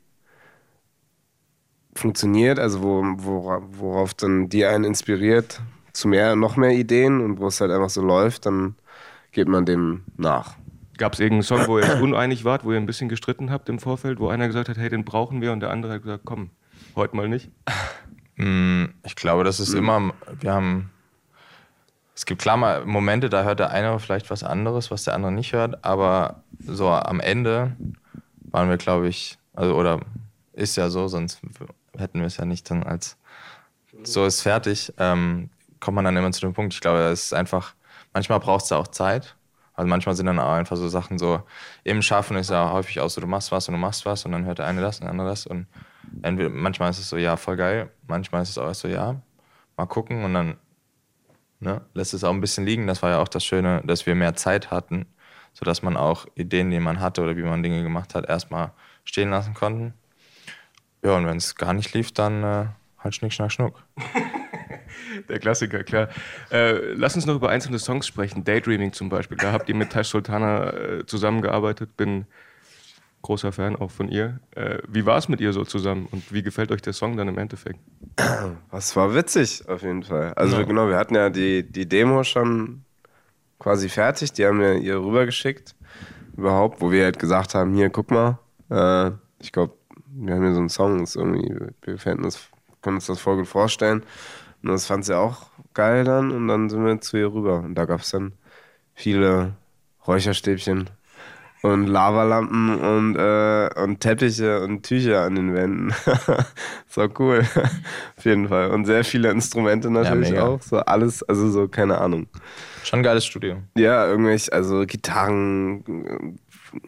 funktioniert, 1.94 2.58
also 2.58 2.82
wo, 2.82 3.02
wo, 3.16 3.62
worauf 3.78 4.12
dann 4.12 4.50
die 4.50 4.66
einen 4.66 4.84
inspiriert 4.84 5.62
zu 5.94 6.08
mehr, 6.08 6.36
noch 6.36 6.56
mehr 6.56 6.72
Ideen 6.72 7.22
und 7.22 7.40
wo 7.40 7.46
es 7.46 7.62
halt 7.62 7.70
einfach 7.70 7.88
so 7.88 8.02
läuft, 8.02 8.44
dann 8.44 8.76
geht 9.32 9.48
man 9.48 9.64
dem 9.64 10.02
nach. 10.18 10.56
Gab 10.98 11.14
es 11.14 11.20
irgendeinen 11.20 11.44
Song, 11.44 11.66
wo 11.66 11.78
ihr 11.78 12.02
uneinig 12.02 12.44
wart, 12.44 12.66
wo 12.66 12.72
ihr 12.72 12.78
ein 12.78 12.86
bisschen 12.86 13.08
gestritten 13.08 13.50
habt 13.50 13.70
im 13.70 13.78
Vorfeld, 13.78 14.20
wo 14.20 14.28
einer 14.28 14.46
gesagt 14.46 14.68
hat, 14.68 14.76
hey, 14.76 14.90
den 14.90 15.06
brauchen 15.06 15.40
wir 15.40 15.52
und 15.52 15.60
der 15.60 15.70
andere 15.70 15.94
hat 15.94 16.02
gesagt, 16.02 16.24
komm, 16.26 16.50
heute 16.94 17.16
mal 17.16 17.28
nicht? 17.28 17.50
Mm, 18.36 18.84
ich 19.02 19.16
glaube, 19.16 19.44
das 19.44 19.60
ist 19.60 19.72
mhm. 19.72 19.78
immer, 19.78 20.14
wir 20.40 20.52
haben 20.52 20.90
es 22.16 22.24
gibt 22.24 22.40
klar 22.40 22.56
mal 22.56 22.84
Momente, 22.86 23.28
da 23.28 23.44
hört 23.44 23.60
der 23.60 23.70
eine 23.70 23.98
vielleicht 24.00 24.30
was 24.30 24.42
anderes, 24.42 24.90
was 24.90 25.04
der 25.04 25.14
andere 25.14 25.32
nicht 25.32 25.52
hört, 25.52 25.84
aber 25.84 26.42
so 26.58 26.88
am 26.88 27.20
Ende 27.20 27.76
waren 28.40 28.70
wir, 28.70 28.78
glaube 28.78 29.06
ich, 29.06 29.38
also 29.54 29.74
oder 29.76 30.00
ist 30.54 30.76
ja 30.76 30.88
so, 30.88 31.08
sonst 31.08 31.40
hätten 31.96 32.20
wir 32.20 32.26
es 32.26 32.38
ja 32.38 32.46
nicht 32.46 32.70
dann 32.70 32.82
als 32.84 33.18
so 34.02 34.24
ist 34.24 34.40
fertig, 34.40 34.94
ähm, 34.98 35.50
kommt 35.80 35.96
man 35.96 36.06
dann 36.06 36.16
immer 36.16 36.32
zu 36.32 36.40
dem 36.40 36.54
Punkt. 36.54 36.72
Ich 36.74 36.80
glaube, 36.80 37.00
es 37.00 37.26
ist 37.26 37.34
einfach, 37.34 37.74
manchmal 38.14 38.40
braucht 38.40 38.62
es 38.62 38.68
da 38.68 38.78
auch 38.78 38.88
Zeit 38.88 39.36
Also 39.74 39.88
manchmal 39.88 40.14
sind 40.14 40.26
dann 40.26 40.38
auch 40.38 40.52
einfach 40.52 40.76
so 40.76 40.88
Sachen 40.88 41.18
so, 41.18 41.42
im 41.84 42.00
Schaffen 42.02 42.36
ist 42.38 42.50
ja 42.50 42.72
häufig 42.72 43.00
auch 43.00 43.10
so, 43.10 43.20
du 43.20 43.26
machst 43.26 43.52
was 43.52 43.68
und 43.68 43.74
du 43.74 43.78
machst 43.78 44.06
was 44.06 44.24
und 44.24 44.32
dann 44.32 44.46
hört 44.46 44.58
der 44.58 44.66
eine 44.66 44.80
das 44.80 45.00
und 45.00 45.02
der 45.04 45.10
andere 45.10 45.28
das 45.28 45.46
und 45.46 45.66
entweder, 46.22 46.48
manchmal 46.50 46.90
ist 46.90 46.98
es 46.98 47.10
so, 47.10 47.18
ja, 47.18 47.36
voll 47.36 47.56
geil, 47.56 47.90
manchmal 48.08 48.42
ist 48.42 48.50
es 48.50 48.58
auch 48.58 48.74
so, 48.74 48.88
ja, 48.88 49.16
mal 49.76 49.86
gucken 49.86 50.24
und 50.24 50.32
dann 50.34 50.56
ne, 51.60 51.82
lässt 51.94 52.14
es 52.14 52.24
auch 52.24 52.32
ein 52.32 52.40
bisschen 52.40 52.66
liegen. 52.66 52.86
Das 52.86 53.02
war 53.02 53.10
ja 53.10 53.18
auch 53.18 53.28
das 53.28 53.44
Schöne, 53.44 53.82
dass 53.84 54.06
wir 54.06 54.14
mehr 54.14 54.34
Zeit 54.34 54.70
hatten, 54.70 55.06
sodass 55.52 55.82
man 55.82 55.96
auch 55.96 56.26
Ideen, 56.34 56.70
die 56.70 56.80
man 56.80 57.00
hatte 57.00 57.22
oder 57.22 57.36
wie 57.36 57.42
man 57.42 57.62
Dinge 57.62 57.82
gemacht 57.82 58.14
hat, 58.14 58.28
erstmal 58.28 58.72
stehen 59.04 59.30
lassen 59.30 59.54
konnten. 59.54 59.94
Ja, 61.02 61.16
und 61.16 61.26
wenn 61.26 61.36
es 61.36 61.54
gar 61.54 61.72
nicht 61.72 61.94
lief, 61.94 62.12
dann 62.12 62.42
äh, 62.42 62.66
halt 62.98 63.14
Schnick, 63.14 63.32
Schnack, 63.32 63.52
Schnuck. 63.52 63.82
Der 65.28 65.38
Klassiker, 65.38 65.82
klar. 65.84 66.08
Äh, 66.50 66.92
lass 66.94 67.14
uns 67.14 67.26
noch 67.26 67.36
über 67.36 67.48
einzelne 67.48 67.78
Songs 67.78 68.06
sprechen. 68.06 68.44
Daydreaming 68.44 68.92
zum 68.92 69.08
Beispiel. 69.08 69.36
Da 69.36 69.52
habt 69.52 69.68
ihr 69.68 69.74
mit 69.74 69.90
Tash 69.90 70.08
Sultana 70.08 70.72
äh, 70.72 71.06
zusammengearbeitet. 71.06 71.96
Bin 71.96 72.26
großer 73.26 73.52
Fan 73.52 73.76
auch 73.76 73.90
von 73.90 74.08
ihr. 74.08 74.40
Äh, 74.52 74.78
wie 74.88 75.04
war 75.04 75.18
es 75.18 75.28
mit 75.28 75.40
ihr 75.40 75.52
so 75.52 75.64
zusammen 75.64 76.08
und 76.12 76.32
wie 76.32 76.42
gefällt 76.42 76.70
euch 76.70 76.80
der 76.80 76.92
Song 76.92 77.16
dann 77.16 77.28
im 77.28 77.38
Endeffekt? 77.38 77.80
Was 78.70 78.94
war 78.94 79.14
witzig 79.14 79.68
auf 79.68 79.82
jeden 79.82 80.04
Fall. 80.04 80.32
Also 80.34 80.58
ja. 80.58 80.62
genau, 80.62 80.88
wir 80.88 80.96
hatten 80.96 81.14
ja 81.14 81.28
die, 81.28 81.64
die 81.64 81.88
Demo 81.88 82.22
schon 82.22 82.84
quasi 83.58 83.88
fertig. 83.88 84.32
Die 84.32 84.46
haben 84.46 84.60
wir 84.60 84.74
ihr 84.74 84.98
rübergeschickt. 84.98 85.74
Überhaupt, 86.36 86.80
wo 86.80 86.92
wir 86.92 87.04
halt 87.04 87.18
gesagt 87.18 87.54
haben, 87.54 87.74
hier, 87.74 87.90
guck 87.90 88.10
mal. 88.10 88.38
Äh, 88.70 89.10
ich 89.40 89.50
glaube, 89.52 89.74
wir 90.06 90.34
haben 90.34 90.42
hier 90.42 90.54
so 90.54 90.60
einen 90.60 90.68
Song, 90.68 91.02
ist 91.02 91.16
irgendwie, 91.16 91.52
wir 91.82 91.96
können 91.96 92.24
uns 92.24 93.06
das 93.06 93.18
voll 93.18 93.36
gut 93.36 93.48
vorstellen. 93.48 94.04
Und 94.62 94.70
das 94.70 94.86
fand 94.86 95.04
sie 95.04 95.18
auch 95.18 95.46
geil 95.74 96.04
dann 96.04 96.30
und 96.30 96.48
dann 96.48 96.70
sind 96.70 96.84
wir 96.84 97.00
zu 97.00 97.16
ihr 97.16 97.32
rüber. 97.32 97.58
Und 97.58 97.74
da 97.74 97.86
gab 97.86 98.00
es 98.00 98.10
dann 98.10 98.32
viele 98.94 99.54
Räucherstäbchen 100.06 100.90
und 101.72 101.86
Lavalampen 101.86 102.78
und, 102.78 103.16
äh, 103.16 103.68
und 103.82 104.00
Teppiche 104.00 104.60
und 104.60 104.82
Tücher 104.82 105.22
an 105.22 105.34
den 105.34 105.54
Wänden. 105.54 105.92
so 106.88 107.08
cool. 107.18 107.40
Auf 108.16 108.24
jeden 108.24 108.48
Fall. 108.48 108.70
Und 108.70 108.84
sehr 108.84 109.04
viele 109.04 109.30
Instrumente 109.30 109.90
natürlich 109.90 110.30
ja, 110.30 110.44
auch. 110.44 110.62
So 110.62 110.78
alles, 110.78 111.22
also 111.22 111.50
so, 111.50 111.68
keine 111.68 111.98
Ahnung. 111.98 112.26
Schon 112.84 113.00
ein 113.00 113.02
geiles 113.02 113.24
Studio. 113.24 113.56
Ja, 113.76 114.06
irgendwelche, 114.06 114.52
also 114.52 114.84
Gitarren, 114.86 116.38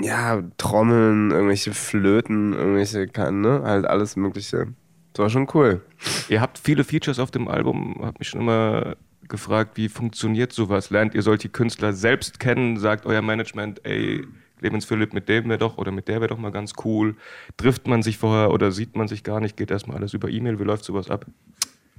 ja, 0.01 0.43
Trommeln, 0.59 1.31
irgendwelche 1.31 1.73
Flöten, 1.75 2.53
irgendwelche, 2.53 3.09
ne, 3.33 3.63
halt 3.65 3.87
alles 3.87 4.17
Mögliche. 4.17 4.69
Das 5.13 5.23
war 5.25 5.31
schon 5.31 5.49
cool. 5.55 5.83
Ihr 6.29 6.41
habt 6.41 6.59
viele 6.59 6.85
Features 6.85 7.19
auf 7.19 7.31
dem 7.31 7.49
Album, 7.49 7.97
hab 8.03 8.19
mich 8.19 8.29
schon 8.29 8.43
immer 8.43 8.97
gefragt, 9.29 9.77
wie 9.77 9.89
funktioniert 9.89 10.53
sowas? 10.53 10.91
Lernt 10.91 11.15
ihr 11.15 11.23
solche 11.23 11.49
Künstler 11.49 11.93
selbst 11.93 12.41
kennen? 12.41 12.77
Sagt 12.79 13.07
euer 13.07 13.23
Management, 13.23 13.85
ey, 13.85 14.25
Clemens 14.59 14.85
Philipp, 14.85 15.13
mit 15.13 15.29
dem 15.29 15.49
wäre 15.49 15.59
doch 15.59 15.79
oder 15.79 15.91
mit 15.91 16.09
der 16.09 16.21
wäre 16.21 16.29
doch 16.29 16.39
mal 16.39 16.53
ganz 16.53 16.73
cool. 16.85 17.17
Trifft 17.57 17.87
man 17.87 18.03
sich 18.03 18.19
vorher 18.19 18.51
oder 18.51 18.73
sieht 18.73 18.97
man 18.97 19.09
sich 19.09 19.25
gar 19.25 19.41
nicht? 19.41 19.57
Geht 19.57 19.71
erstmal 19.71 19.97
alles 19.97 20.15
über 20.15 20.29
E-Mail? 20.29 20.59
Wie 20.59 20.65
läuft 20.65 20.85
sowas 20.85 21.11
ab? 21.11 21.27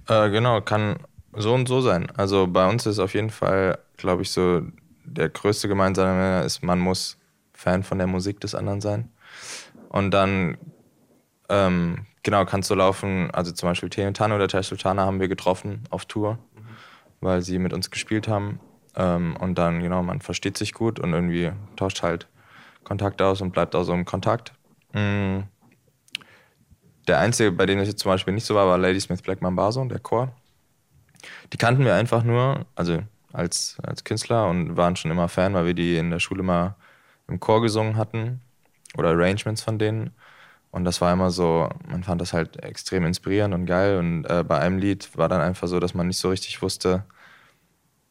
Äh, 0.08 0.30
genau, 0.30 0.62
kann 0.62 0.98
so 1.34 1.54
und 1.54 1.68
so 1.68 1.82
sein. 1.82 2.08
Also 2.18 2.48
bei 2.48 2.68
uns 2.68 2.86
ist 2.86 3.00
auf 3.00 3.13
jeden 3.13 3.30
Fall, 3.30 3.78
glaube 3.98 4.24
ich, 4.24 4.32
so 4.32 4.62
der 5.06 5.30
größte 5.30 5.68
gemeinsame 5.68 6.12
Nenner 6.12 6.46
ist, 6.46 6.63
man 6.63 6.80
muss 6.80 7.18
Fan 7.54 7.84
von 7.84 7.98
der 7.98 8.08
Musik 8.08 8.39
des 8.39 8.56
anderen 8.56 8.82
sein. 8.82 9.10
Und 9.89 10.12
dann 10.12 10.58
ähm, 11.50 12.06
genau, 12.24 12.46
kannst 12.46 12.70
du 12.70 12.75
laufen. 12.75 13.32
Also 13.32 13.51
zum 13.51 13.70
Beispiel 13.70 13.89
Teontano 13.89 14.36
oder 14.36 14.48
Tesh 14.48 14.68
Sultana 14.68 15.06
haben 15.06 15.20
wir 15.20 15.28
getroffen 15.28 15.84
auf 15.89 16.06
Tour, 16.06 16.34
mhm. 16.34 16.60
weil 17.22 17.42
sie 17.42 17.60
mit 17.60 17.74
uns 17.74 17.92
gespielt 17.92 18.28
haben. 18.28 18.60
Ähm, 18.96 19.36
und 19.38 19.56
dann, 19.58 19.82
genau, 19.82 20.04
man 20.04 20.22
versteht 20.22 20.58
sich 20.58 20.74
gut 20.74 21.00
und 21.00 21.13
irgendwie 21.13 21.51
tauscht 21.75 22.04
halt 22.04 22.28
Kontakt 22.83 23.21
aus 23.21 23.41
und 23.41 23.51
bleibt 23.51 23.75
auch 23.75 23.83
so 23.83 23.93
im 23.93 24.05
Kontakt. 24.05 24.53
Mhm. 24.93 25.43
Der 27.07 27.19
einzige, 27.19 27.51
bei 27.51 27.65
dem 27.65 27.79
das 27.79 27.88
jetzt 27.88 28.01
zum 28.01 28.12
Beispiel 28.12 28.33
nicht 28.33 28.45
so 28.45 28.55
war, 28.55 28.67
war 28.67 28.77
Lady 28.77 29.00
Smith 29.00 29.21
Black 29.21 29.41
Mambazo, 29.41 29.83
der 29.86 30.00
Chor. 30.00 30.31
Die 31.51 31.57
kannten 31.57 31.83
wir 31.83 31.95
einfach 31.95 32.24
nur, 32.24 32.65
also 32.75 33.00
als, 33.33 33.77
als 33.83 34.03
Künstler 34.03 34.48
und 34.48 34.77
waren 34.77 34.95
schon 34.95 35.12
immer 35.12 35.27
Fan, 35.27 35.53
weil 35.53 35.65
wir 35.65 35.74
die 35.74 35.98
in 35.98 36.12
der 36.12 36.19
Schule 36.19 36.43
mal 36.43 36.75
im 37.27 37.39
Chor 37.39 37.62
gesungen 37.62 37.98
hatten 37.98 38.41
oder 38.98 39.09
Arrangements 39.09 39.62
von 39.62 39.79
denen. 39.79 40.12
Und 40.71 40.86
das 40.86 41.01
war 41.01 41.12
immer 41.12 41.31
so, 41.31 41.67
man 41.88 42.03
fand 42.03 42.21
das 42.21 42.33
halt 42.33 42.63
extrem 42.63 43.05
inspirierend 43.05 43.53
und 43.55 43.65
geil. 43.65 43.98
Und 43.98 44.25
äh, 44.25 44.43
bei 44.43 44.59
einem 44.59 44.77
Lied 44.77 45.17
war 45.17 45.29
dann 45.29 45.41
einfach 45.41 45.67
so, 45.67 45.79
dass 45.79 45.93
man 45.93 46.07
nicht 46.07 46.19
so 46.19 46.29
richtig 46.29 46.62
wusste, 46.62 47.03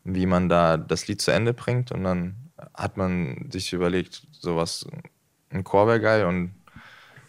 wie 0.05 0.27
man 0.27 0.49
da 0.49 0.77
das 0.77 1.07
Lied 1.07 1.21
zu 1.21 1.31
Ende 1.31 1.55
bringt. 1.55 1.93
Und 1.93 2.03
dann 2.05 2.48
hat 2.75 2.97
man 2.97 3.49
sich 3.51 3.73
überlegt, 3.73 4.23
sowas, 4.33 4.87
ein 5.51 5.65
Chor 5.65 5.87
wäre 5.87 6.01
geil. 6.01 6.25
Und 6.25 6.55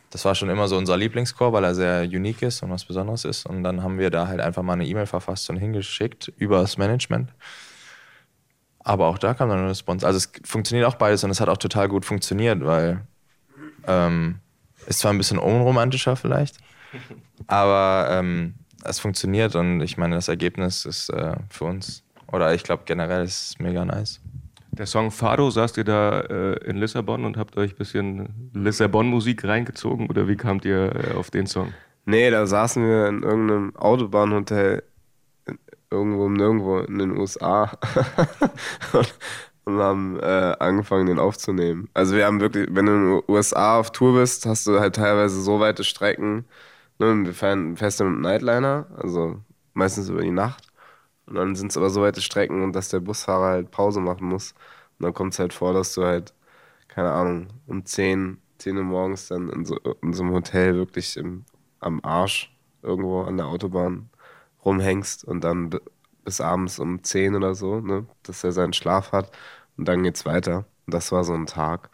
das 0.10 0.26
war 0.26 0.36
schon 0.36 0.50
immer 0.50 0.68
so 0.68 0.78
unser 0.78 0.98
Lieblingschor, 0.98 1.54
weil 1.54 1.64
er 1.64 1.76
sehr 1.76 2.04
unique 2.04 2.42
ist 2.42 2.64
und 2.64 2.72
was 2.72 2.86
Besonderes 2.86 3.26
ist. 3.26 3.46
Und 3.46 3.64
dann 3.64 3.84
haben 3.84 4.00
wir 4.00 4.10
da 4.10 4.28
halt 4.28 4.40
einfach 4.40 4.64
mal 4.64 4.74
eine 4.74 4.86
E-Mail 4.86 5.06
verfasst 5.06 5.50
und 5.50 5.58
hingeschickt 5.58 6.32
über 6.38 6.62
das 6.62 6.78
Management. 6.78 7.32
Aber 8.80 9.08
auch 9.08 9.18
da 9.18 9.34
kam 9.34 9.50
dann 9.50 9.60
eine 9.60 9.70
Response. 9.70 10.06
Also 10.06 10.18
es 10.18 10.32
funktioniert 10.50 10.88
auch 10.88 10.96
beides 10.96 11.24
und 11.24 11.32
es 11.32 11.42
hat 11.42 11.50
auch 11.50 11.58
total 11.58 11.88
gut 11.90 12.06
funktioniert, 12.06 12.64
weil 12.66 13.06
ähm, 13.88 14.40
ist 14.88 15.00
zwar 15.00 15.12
ein 15.12 15.18
bisschen 15.18 15.38
unromantischer 15.38 16.16
vielleicht, 16.16 16.58
aber 17.48 18.08
ähm, 18.12 18.56
es 18.84 19.00
funktioniert 19.00 19.56
und 19.56 19.82
ich 19.82 19.98
meine, 19.98 20.16
das 20.16 20.28
Ergebnis 20.28 20.86
ist 20.86 21.10
äh, 21.10 21.36
für 21.50 21.66
uns, 21.66 22.04
oder 22.32 22.54
ich 22.54 22.64
glaube 22.64 22.84
generell 22.86 23.24
ist 23.26 23.52
es 23.52 23.60
mega 23.60 23.84
nice. 23.86 24.22
Der 24.80 24.86
Song 24.86 25.12
Fado, 25.12 25.50
saßt 25.50 25.76
ihr 25.76 25.84
da 25.84 26.22
äh, 26.22 26.54
in 26.64 26.78
Lissabon 26.78 27.26
und 27.26 27.36
habt 27.36 27.58
euch 27.58 27.74
ein 27.74 27.78
bisschen 27.78 28.50
Lissabon-Musik 28.54 29.44
reingezogen 29.44 30.10
oder 30.10 30.30
wie 30.30 30.38
kamt 30.38 30.64
ihr 30.64 30.96
äh, 30.96 31.16
auf 31.16 31.30
den 31.32 31.48
Song? 31.48 31.74
Nee, 32.06 32.32
da 32.32 32.48
saßen 32.48 32.82
wir 32.88 33.08
in 33.10 33.24
irgendeinem 33.24 33.76
Autobahnhotel 33.76 34.84
irgendwo 35.92 36.30
nirgendwo 36.30 36.80
in 36.80 36.98
den 36.98 37.18
USA 37.18 37.78
und, 38.94 39.14
und 39.66 39.80
haben 39.80 40.18
äh, 40.22 40.56
angefangen, 40.60 41.08
den 41.08 41.20
aufzunehmen. 41.20 41.90
Also 41.94 42.16
wir 42.16 42.26
haben 42.26 42.40
wirklich, 42.40 42.70
wenn 42.72 42.86
du 42.86 42.94
in 42.94 43.04
den 43.04 43.22
USA 43.28 43.80
auf 43.80 43.92
Tour 43.92 44.14
bist, 44.14 44.46
hast 44.46 44.66
du 44.66 44.80
halt 44.80 44.96
teilweise 44.96 45.42
so 45.42 45.60
weite 45.60 45.84
Strecken. 45.84 46.46
Ne? 47.00 47.26
Wir 47.26 47.34
fahren 47.34 47.76
fest 47.76 48.00
mit 48.00 48.22
Nightliner, 48.22 48.88
also 48.96 49.42
meistens 49.74 50.08
über 50.08 50.22
die 50.22 50.32
Nacht. 50.32 50.69
Und 51.30 51.36
dann 51.36 51.56
sind 51.56 51.72
es 51.72 51.78
aber 51.78 51.90
so 51.90 52.02
weite 52.02 52.22
Strecken, 52.22 52.74
dass 52.74 52.90
der 52.90 53.00
Busfahrer 53.02 53.48
halt 53.50 53.72
Pause 53.72 54.00
machen 54.02 54.28
muss. 54.28 54.54
Und 55.00 55.06
dann 55.06 55.14
kommt 55.14 55.34
es 55.34 55.40
halt 55.40 55.54
vor, 55.54 55.74
dass 55.74 55.94
du 55.94 56.04
halt, 56.04 56.34
keine 56.88 57.12
Ahnung, 57.12 57.48
um 57.68 57.86
10, 57.86 58.42
10 58.58 58.78
Uhr 58.78 58.84
morgens 58.84 59.28
dann 59.28 59.50
in 59.50 59.66
so, 59.66 59.78
in 60.02 60.14
so 60.14 60.24
einem 60.24 60.34
Hotel 60.34 60.76
wirklich 60.76 61.18
im, 61.18 61.46
am 61.80 62.00
Arsch 62.04 62.56
irgendwo 62.82 63.22
an 63.24 63.38
der 63.38 63.48
Autobahn 63.48 64.10
rumhängst 64.66 65.24
und 65.24 65.44
dann 65.44 65.70
bis 66.26 66.42
abends 66.42 66.80
um 66.80 67.04
10 67.04 67.36
oder 67.36 67.56
so, 67.56 67.80
ne, 67.82 68.06
dass 68.24 68.44
er 68.44 68.52
seinen 68.52 68.74
Schlaf 68.74 69.12
hat 69.12 69.32
und 69.78 69.88
dann 69.88 70.04
geht's 70.04 70.26
weiter. 70.26 70.66
Und 70.86 70.94
das 70.94 71.12
war 71.12 71.24
so 71.24 71.34
ein 71.34 71.46
Tag. 71.46 71.90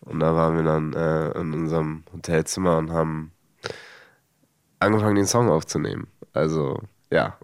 Und 0.00 0.20
da 0.20 0.34
waren 0.34 0.56
wir 0.56 0.64
dann 0.64 0.92
äh, 0.94 1.30
in 1.40 1.54
unserem 1.54 2.04
Hotelzimmer 2.12 2.78
und 2.78 2.90
haben 2.90 3.32
angefangen, 4.80 5.16
den 5.16 5.26
Song 5.26 5.48
aufzunehmen. 5.48 6.08
Also, 6.32 6.80
ja. 7.12 7.36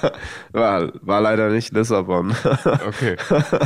war, 0.52 0.92
war 1.02 1.20
leider 1.20 1.50
nicht 1.50 1.72
Lissabon. 1.72 2.30
okay. 2.86 3.16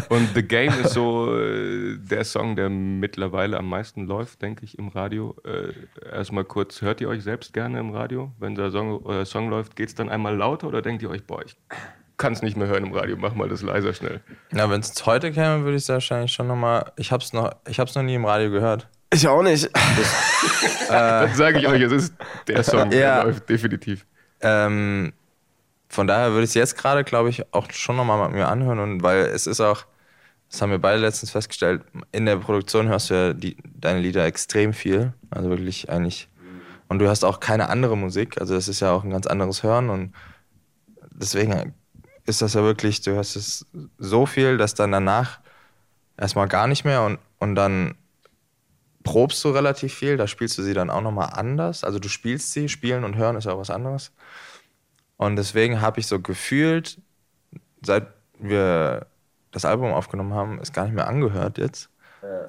Und 0.08 0.30
The 0.34 0.42
Game 0.42 0.72
ist 0.82 0.94
so 0.94 1.38
äh, 1.38 1.98
der 1.98 2.24
Song, 2.24 2.56
der 2.56 2.70
mittlerweile 2.70 3.58
am 3.58 3.68
meisten 3.68 4.06
läuft, 4.06 4.40
denke 4.42 4.64
ich, 4.64 4.78
im 4.78 4.88
Radio. 4.88 5.36
Äh, 5.44 5.72
erstmal 6.10 6.44
kurz, 6.44 6.80
hört 6.80 7.00
ihr 7.00 7.08
euch 7.08 7.22
selbst 7.22 7.52
gerne 7.52 7.80
im 7.80 7.90
Radio? 7.90 8.32
Wenn 8.38 8.54
der 8.54 8.70
Song, 8.70 9.04
euer 9.04 9.26
Song 9.26 9.50
läuft, 9.50 9.76
geht 9.76 9.88
es 9.88 9.94
dann 9.94 10.08
einmal 10.08 10.34
lauter 10.36 10.68
oder 10.68 10.80
denkt 10.80 11.02
ihr 11.02 11.10
euch, 11.10 11.24
boah, 11.26 11.44
ich 11.44 11.56
kann 12.16 12.32
es 12.32 12.40
nicht 12.40 12.56
mehr 12.56 12.68
hören 12.68 12.84
im 12.84 12.92
Radio, 12.92 13.16
mach 13.18 13.34
mal 13.34 13.48
das 13.48 13.62
leiser 13.62 13.92
schnell. 13.92 14.20
Na, 14.52 14.70
wenn 14.70 14.80
es 14.80 15.06
heute 15.06 15.32
käme, 15.32 15.64
würde 15.64 15.76
ich 15.76 15.82
es 15.82 15.88
wahrscheinlich 15.88 16.32
schon 16.32 16.46
nochmal. 16.46 16.92
Ich 16.96 17.12
habe 17.12 17.22
es 17.22 17.32
noch, 17.32 17.52
noch 17.66 18.02
nie 18.02 18.14
im 18.14 18.24
Radio 18.24 18.50
gehört. 18.50 18.88
Ich 19.12 19.28
auch 19.28 19.42
nicht. 19.42 19.68
Das, 19.74 20.88
äh, 20.88 20.88
Dann 20.88 21.34
sage 21.34 21.58
ich 21.58 21.68
euch, 21.68 21.82
es 21.82 21.92
ist 21.92 22.14
der 22.48 22.62
Song, 22.62 22.90
ja, 22.90 23.16
der 23.16 23.24
läuft 23.24 23.48
definitiv. 23.48 24.06
Ähm, 24.40 25.12
von 25.92 26.06
daher 26.06 26.30
würde 26.30 26.44
ich 26.44 26.50
es 26.50 26.54
jetzt 26.54 26.78
gerade, 26.78 27.04
glaube 27.04 27.28
ich, 27.28 27.52
auch 27.52 27.70
schon 27.70 27.96
nochmal 27.96 28.26
mit 28.26 28.34
mir 28.34 28.48
anhören. 28.48 28.78
Und 28.78 29.02
weil 29.02 29.26
es 29.26 29.46
ist 29.46 29.60
auch, 29.60 29.84
das 30.50 30.62
haben 30.62 30.70
wir 30.70 30.78
beide 30.78 30.98
letztens 30.98 31.32
festgestellt, 31.32 31.82
in 32.12 32.24
der 32.24 32.36
Produktion 32.36 32.88
hörst 32.88 33.10
du 33.10 33.14
ja 33.14 33.32
die, 33.34 33.58
deine 33.74 34.00
Lieder 34.00 34.24
extrem 34.24 34.72
viel. 34.72 35.12
Also 35.28 35.50
wirklich 35.50 35.90
eigentlich. 35.90 36.30
Und 36.88 36.98
du 36.98 37.04
hörst 37.04 37.26
auch 37.26 37.40
keine 37.40 37.68
andere 37.68 37.94
Musik. 37.94 38.40
Also 38.40 38.54
das 38.54 38.68
ist 38.68 38.80
ja 38.80 38.90
auch 38.90 39.04
ein 39.04 39.10
ganz 39.10 39.26
anderes 39.26 39.62
Hören. 39.62 39.90
Und 39.90 40.14
deswegen 41.10 41.74
ist 42.24 42.40
das 42.40 42.54
ja 42.54 42.62
wirklich, 42.62 43.02
du 43.02 43.10
hörst 43.12 43.36
es 43.36 43.66
so 43.98 44.24
viel, 44.24 44.56
dass 44.56 44.72
dann 44.72 44.92
danach 44.92 45.40
erstmal 46.16 46.48
gar 46.48 46.68
nicht 46.68 46.86
mehr 46.86 47.02
und, 47.02 47.18
und 47.38 47.54
dann 47.54 47.96
probst 49.04 49.44
du 49.44 49.50
relativ 49.50 49.92
viel, 49.92 50.16
da 50.16 50.26
spielst 50.26 50.56
du 50.56 50.62
sie 50.62 50.72
dann 50.72 50.88
auch 50.88 51.02
nochmal 51.02 51.34
anders. 51.34 51.84
Also 51.84 51.98
du 51.98 52.08
spielst 52.08 52.52
sie, 52.52 52.70
spielen 52.70 53.04
und 53.04 53.16
hören 53.16 53.36
ist 53.36 53.46
auch 53.46 53.58
was 53.58 53.68
anderes. 53.68 54.10
Und 55.24 55.36
deswegen 55.36 55.80
habe 55.80 56.00
ich 56.00 56.06
so 56.06 56.20
gefühlt, 56.20 56.98
seit 57.82 58.06
wir 58.38 59.06
das 59.52 59.64
Album 59.64 59.92
aufgenommen 59.92 60.34
haben, 60.34 60.58
es 60.60 60.72
gar 60.72 60.84
nicht 60.84 60.94
mehr 60.94 61.06
angehört 61.06 61.58
jetzt. 61.58 61.88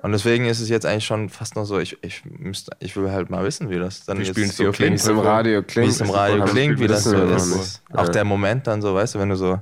Und 0.03 0.11
deswegen 0.11 0.45
ist 0.45 0.59
es 0.59 0.69
jetzt 0.69 0.85
eigentlich 0.85 1.05
schon 1.05 1.29
fast 1.29 1.55
noch 1.55 1.65
so, 1.65 1.79
ich, 1.79 1.97
ich, 2.03 2.23
müsste, 2.25 2.75
ich 2.79 2.95
will 2.95 3.11
halt 3.11 3.29
mal 3.31 3.43
wissen, 3.43 3.69
wie 3.71 3.79
das 3.79 4.05
dann 4.05 4.19
Wir 4.19 4.25
jetzt 4.25 4.35
spielen 4.35 4.51
so 4.51 4.67
es 4.67 4.75
klingt. 4.75 4.91
Wie 4.91 4.95
es 4.95 5.07
im 5.07 5.19
Radio 5.19 5.63
klingt. 5.63 5.87
Wie 5.87 5.91
es 5.91 6.01
im 6.01 6.09
Radio 6.11 6.45
klingt, 6.45 6.79
wie 6.79 6.87
das 6.87 7.05
so 7.05 7.15
ist. 7.15 7.55
nicht. 7.55 7.81
Auch 7.97 8.05
Ja. 8.05 8.11
der 8.11 8.23
Moment 8.23 8.67
dann 8.67 8.81
so, 8.83 8.93
weißt 8.93 9.15
du, 9.15 9.19
wenn 9.19 9.29
du 9.29 9.35
so 9.35 9.59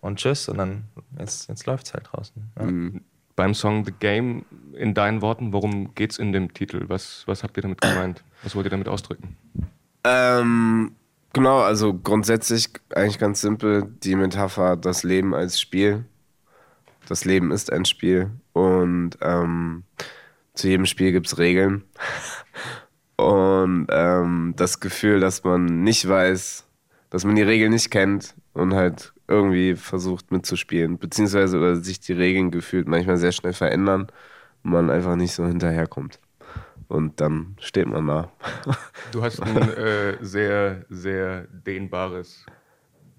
und 0.00 0.18
tschüss 0.18 0.48
und 0.48 0.58
dann 0.58 0.84
jetzt, 1.18 1.48
jetzt 1.48 1.66
läuft 1.66 1.86
es 1.86 1.94
halt 1.94 2.08
draußen. 2.10 2.34
Ja. 2.56 2.64
Mhm. 2.64 3.00
Beim 3.34 3.54
Song 3.54 3.84
The 3.84 3.92
Game, 3.98 4.44
in 4.74 4.94
deinen 4.94 5.22
Worten, 5.22 5.52
worum 5.52 5.94
geht's 5.94 6.18
in 6.18 6.32
dem 6.32 6.54
Titel? 6.54 6.84
Was, 6.88 7.22
was 7.26 7.42
habt 7.42 7.56
ihr 7.56 7.62
damit 7.62 7.80
gemeint? 7.80 8.22
Was 8.42 8.54
wollt 8.54 8.66
ihr 8.66 8.70
damit 8.70 8.88
ausdrücken? 8.88 9.36
Ähm, 10.04 10.92
genau, 11.38 11.60
also 11.60 11.94
grundsätzlich 11.94 12.68
eigentlich 12.94 13.18
ganz 13.18 13.40
simpel 13.40 13.84
die 14.02 14.16
Metapher, 14.16 14.76
das 14.76 15.04
Leben 15.04 15.34
als 15.34 15.60
Spiel. 15.60 16.04
Das 17.08 17.24
Leben 17.24 17.52
ist 17.52 17.72
ein 17.72 17.84
Spiel 17.84 18.30
und 18.52 19.12
ähm, 19.22 19.84
zu 20.54 20.68
jedem 20.68 20.84
Spiel 20.84 21.12
gibt 21.12 21.28
es 21.28 21.38
Regeln. 21.38 21.84
Und 23.16 23.88
ähm, 23.90 24.54
das 24.56 24.78
Gefühl, 24.78 25.18
dass 25.18 25.42
man 25.42 25.82
nicht 25.82 26.08
weiß, 26.08 26.64
dass 27.10 27.24
man 27.24 27.34
die 27.34 27.42
Regeln 27.42 27.72
nicht 27.72 27.90
kennt 27.90 28.36
und 28.52 28.74
halt 28.74 29.12
irgendwie 29.26 29.74
versucht 29.74 30.30
mitzuspielen, 30.30 30.98
beziehungsweise 30.98 31.58
oder 31.58 31.74
sich 31.74 31.98
die 31.98 32.12
Regeln 32.12 32.52
gefühlt 32.52 32.86
manchmal 32.86 33.16
sehr 33.16 33.32
schnell 33.32 33.54
verändern 33.54 34.06
und 34.62 34.70
man 34.70 34.88
einfach 34.88 35.16
nicht 35.16 35.34
so 35.34 35.44
hinterherkommt. 35.46 36.20
Und 36.88 37.20
dann 37.20 37.56
steht 37.60 37.86
man 37.86 38.06
da. 38.06 38.32
Du 39.12 39.22
hast 39.22 39.40
ein 39.40 39.56
äh, 39.56 40.16
sehr, 40.20 40.84
sehr 40.88 41.46
dehnbares 41.50 42.44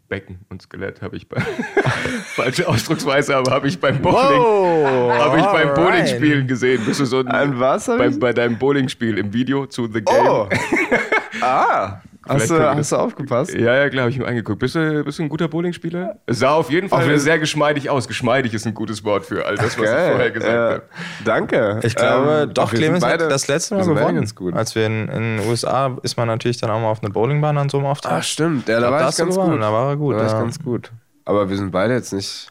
Becken 0.07 0.39
und 0.49 0.61
Skelett, 0.61 1.01
habe 1.01 1.15
ich 1.17 1.29
bei. 1.29 1.39
Falsche 2.35 2.67
Ausdrucksweise, 2.67 3.35
aber 3.35 3.51
habe 3.51 3.67
ich 3.67 3.79
beim 3.79 4.01
Bowling. 4.01 5.13
Habe 5.19 5.39
ich 5.39 5.45
beim. 5.45 5.73
Bowling-Spielen 5.75 6.47
gesehen. 6.47 6.83
Bist 6.85 6.99
du 6.99 7.05
so 7.05 7.19
ein, 7.19 7.27
Ein 7.27 7.59
was 7.59 7.85
bei, 7.85 8.09
bei 8.09 8.33
deinem 8.33 8.57
Bowling-Spiel 8.57 9.17
im 9.19 9.33
Video 9.33 9.67
zu 9.67 9.87
The 9.87 10.01
Game? 10.01 10.27
Oh! 10.27 10.49
ah! 11.41 12.01
Hast 12.27 12.49
du, 12.49 12.59
hast 12.59 12.91
du 12.91 12.95
aufgepasst? 12.97 13.53
Ja, 13.53 13.75
ja, 13.75 13.89
klar, 13.89 14.01
habe 14.03 14.11
ich 14.11 14.19
mir 14.19 14.27
angeguckt. 14.27 14.59
Bist 14.59 14.75
du, 14.75 15.03
bist 15.03 15.17
du 15.19 15.23
ein 15.23 15.29
guter 15.29 15.47
Bowlingspieler? 15.47 16.17
Es 16.25 16.39
sah 16.39 16.51
auf 16.51 16.69
jeden 16.69 16.89
Fall 16.89 17.09
Auf 17.11 17.19
sehr 17.21 17.39
geschmeidig 17.39 17.89
aus. 17.89 18.07
Geschmeidig 18.07 18.53
ist 18.53 18.67
ein 18.67 18.73
gutes 18.73 19.03
Wort 19.05 19.25
für 19.25 19.45
all 19.45 19.55
das, 19.55 19.65
was 19.77 19.77
ich 19.77 19.83
Geil, 19.83 20.09
vorher 20.11 20.31
gesagt 20.31 20.53
ja. 20.53 20.69
habe. 20.69 20.83
Danke. 21.23 21.79
Ich 21.83 21.95
glaube, 21.95 22.41
Ähm, 22.43 22.53
doch, 22.53 22.71
Clemens 22.71 23.03
beide- 23.03 23.23
hat 23.23 23.31
das 23.31 23.47
letzte 23.47 23.75
Mal 23.75 23.85
gewonnen. 23.85 24.15
ganz 24.15 24.35
gut. 24.35 24.53
Als 24.53 24.75
wir 24.75 24.85
in, 24.85 25.07
in 25.07 25.37
den 25.37 25.47
USA 25.47 25.97
ist 26.03 26.17
man 26.17 26.27
natürlich 26.27 26.57
dann 26.59 26.69
auch 26.69 26.79
mal 26.79 26.89
auf 26.89 27.01
eine 27.01 27.09
Bowlingbahn 27.11 27.57
an 27.57 27.69
so 27.69 27.77
einem 27.77 27.87
Auftrag. 27.87 28.11
Ah, 28.11 28.21
stimmt. 28.21 28.67
Ja, 28.67 28.75
da 28.81 28.87
glaub, 28.89 28.91
war 29.01 29.09
ich 29.09 29.17
ganz 29.17 29.35
gewonnen, 29.35 29.51
gut. 29.53 29.61
da 29.61 29.71
war 29.71 29.89
er 29.89 29.95
gut, 29.97 30.13
Da 30.15 30.19
war 30.19 30.25
ich 30.25 30.31
ja. 30.33 30.39
ganz 30.41 30.59
gut. 30.63 30.91
Aber 31.25 31.49
wir 31.49 31.57
sind 31.57 31.71
beide 31.71 31.93
jetzt 31.93 32.11
nicht. 32.11 32.49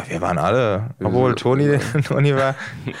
Aber 0.00 0.10
wir 0.10 0.20
waren 0.20 0.38
alle. 0.38 0.90
Obwohl 1.02 1.34
Toni, 1.34 1.78
Toni 2.08 2.34
war. 2.34 2.54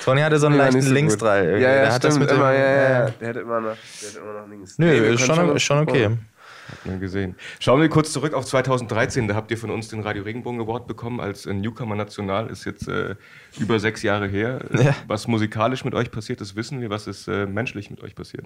Toni 0.04 0.20
hatte 0.20 0.38
so 0.38 0.46
einen 0.46 0.56
Ja, 0.56 0.64
leichten 0.64 0.82
so. 0.82 0.92
Linksdrall. 0.92 1.44
Ja, 1.52 1.56
ja, 1.56 1.58
Der 1.58 1.92
hat 1.94 2.04
das 2.04 2.14
stimmt. 2.14 2.20
mit 2.20 2.30
dem- 2.30 2.36
immer, 2.38 2.52
ja, 2.52 2.58
ja, 2.60 2.90
ja. 2.90 3.10
Der 3.10 3.28
hat 3.28 3.36
immer 3.36 3.60
noch, 3.60 3.76
der 4.02 4.08
hat 4.08 4.16
immer 4.16 4.40
noch 4.40 4.48
links. 4.48 4.78
Nö, 4.78 4.86
Nee, 4.86 5.14
ist 5.14 5.20
schon, 5.26 5.58
schon 5.58 5.78
okay. 5.80 6.06
Hat 6.06 6.86
man 6.86 7.00
gesehen. 7.00 7.34
Schauen 7.58 7.80
wir 7.80 7.88
kurz 7.88 8.12
zurück 8.12 8.32
auf 8.32 8.44
2013. 8.44 9.26
Da 9.26 9.34
habt 9.34 9.50
ihr 9.50 9.58
von 9.58 9.70
uns 9.70 9.88
den 9.88 10.00
Radio 10.02 10.22
Regenbogen 10.22 10.60
Award 10.60 10.86
bekommen 10.86 11.18
als 11.20 11.44
äh, 11.46 11.52
Newcomer 11.52 11.96
National. 11.96 12.46
Ist 12.48 12.64
jetzt 12.64 12.86
äh, 12.86 13.16
über 13.58 13.80
sechs 13.80 14.02
Jahre 14.04 14.28
her. 14.28 14.60
Ja. 14.72 14.94
Was 15.08 15.26
musikalisch 15.26 15.84
mit 15.84 15.94
euch 15.94 16.12
passiert 16.12 16.40
ist, 16.40 16.54
wissen 16.54 16.80
wir. 16.80 16.88
Was 16.88 17.08
ist 17.08 17.26
äh, 17.26 17.46
menschlich 17.46 17.90
mit 17.90 18.00
euch 18.04 18.14
passiert? 18.14 18.44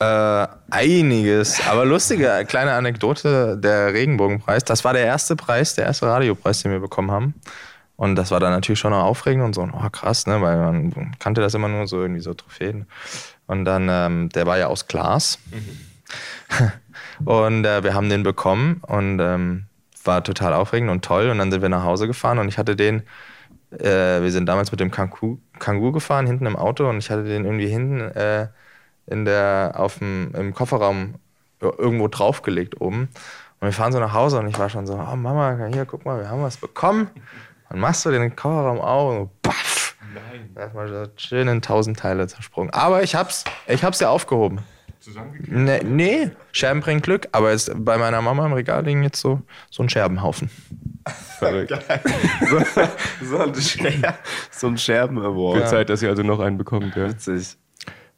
Äh, 0.00 0.46
einiges. 0.70 1.66
Aber 1.68 1.84
lustige 1.84 2.44
kleine 2.46 2.72
Anekdote: 2.72 3.56
der 3.56 3.92
Regenbogenpreis. 3.92 4.64
Das 4.64 4.84
war 4.84 4.92
der 4.92 5.04
erste 5.04 5.36
Preis, 5.36 5.74
der 5.74 5.86
erste 5.86 6.06
Radiopreis, 6.06 6.62
den 6.62 6.72
wir 6.72 6.80
bekommen 6.80 7.10
haben. 7.10 7.34
Und 7.96 8.16
das 8.16 8.30
war 8.30 8.40
dann 8.40 8.50
natürlich 8.50 8.80
schon 8.80 8.90
noch 8.90 9.04
aufregend 9.04 9.44
und 9.44 9.54
so, 9.54 9.62
oh 9.62 9.90
krass, 9.90 10.26
ne? 10.26 10.40
Weil 10.40 10.56
man 10.56 11.14
kannte 11.20 11.40
das 11.40 11.54
immer 11.54 11.68
nur 11.68 11.86
so 11.86 12.02
irgendwie 12.02 12.20
so 12.20 12.34
Trophäen. 12.34 12.86
Und 13.46 13.64
dann, 13.64 13.88
ähm, 13.88 14.28
der 14.30 14.46
war 14.46 14.58
ja 14.58 14.66
aus 14.66 14.88
Glas. 14.88 15.38
und 17.24 17.64
äh, 17.64 17.84
wir 17.84 17.94
haben 17.94 18.08
den 18.08 18.24
bekommen 18.24 18.80
und 18.86 19.20
ähm, 19.20 19.66
war 20.02 20.24
total 20.24 20.54
aufregend 20.54 20.90
und 20.90 21.04
toll. 21.04 21.28
Und 21.30 21.38
dann 21.38 21.52
sind 21.52 21.62
wir 21.62 21.68
nach 21.68 21.84
Hause 21.84 22.08
gefahren 22.08 22.38
und 22.38 22.48
ich 22.48 22.58
hatte 22.58 22.74
den, 22.74 23.02
äh, 23.70 24.20
wir 24.22 24.32
sind 24.32 24.46
damals 24.46 24.72
mit 24.72 24.80
dem 24.80 24.90
Kangoo, 24.90 25.38
Kangoo 25.60 25.92
gefahren, 25.92 26.26
hinten 26.26 26.46
im 26.46 26.56
Auto 26.56 26.88
und 26.88 26.98
ich 26.98 27.10
hatte 27.10 27.24
den 27.24 27.44
irgendwie 27.44 27.68
hinten 27.68 28.00
äh, 28.00 28.48
in 29.06 29.24
der, 29.24 29.72
auf 29.76 29.98
dem, 29.98 30.32
im 30.34 30.54
Kofferraum 30.54 31.14
irgendwo 31.60 32.08
draufgelegt 32.08 32.80
oben. 32.80 33.08
Und 33.60 33.68
wir 33.68 33.72
fahren 33.72 33.92
so 33.92 34.00
nach 34.00 34.12
Hause 34.12 34.38
und 34.38 34.48
ich 34.48 34.58
war 34.58 34.68
schon 34.68 34.86
so, 34.86 34.94
oh 34.94 35.16
Mama, 35.16 35.68
hier, 35.72 35.86
guck 35.86 36.04
mal, 36.04 36.20
wir 36.20 36.28
haben 36.28 36.42
was 36.42 36.56
bekommen. 36.56 37.08
Dann 37.70 37.80
machst 37.80 38.04
du 38.04 38.10
den 38.10 38.34
Kofferraum 38.36 38.80
auf 38.80 39.10
und 39.10 39.16
so, 39.16 39.30
paff. 39.42 39.96
Nein. 40.14 40.50
Erstmal 40.54 40.88
so 40.88 41.10
schön 41.16 41.48
in 41.48 41.62
tausend 41.62 41.98
Teile 41.98 42.26
zersprungen. 42.26 42.72
Aber 42.72 43.02
ich 43.02 43.14
hab's, 43.14 43.44
ich 43.66 43.82
hab's 43.82 44.00
ja 44.00 44.10
aufgehoben. 44.10 44.60
Zusammengeklebt? 45.00 45.52
Nee, 45.52 45.80
nee, 45.84 46.30
Scherben 46.52 46.80
bringen 46.80 47.02
Glück, 47.02 47.28
aber 47.32 47.52
es, 47.52 47.70
bei 47.74 47.98
meiner 47.98 48.22
Mama 48.22 48.46
im 48.46 48.54
Regal 48.54 48.84
liegen 48.84 49.02
jetzt 49.02 49.20
so, 49.20 49.42
so 49.70 49.82
ein 49.82 49.90
Scherbenhaufen. 49.90 50.48
Verrückt. 51.38 51.74
so, 52.48 52.60
so 53.22 53.38
ein, 53.38 53.54
Scher 53.54 54.14
so 54.50 54.66
ein 54.68 54.78
Scherben-Award. 54.78 55.56
Wird 55.58 55.68
Zeit, 55.68 55.90
dass 55.90 56.02
ihr 56.02 56.08
also 56.08 56.22
noch 56.22 56.40
einen 56.40 56.56
bekommt. 56.56 56.96
Ja. 56.96 57.08
Witzig. 57.08 57.58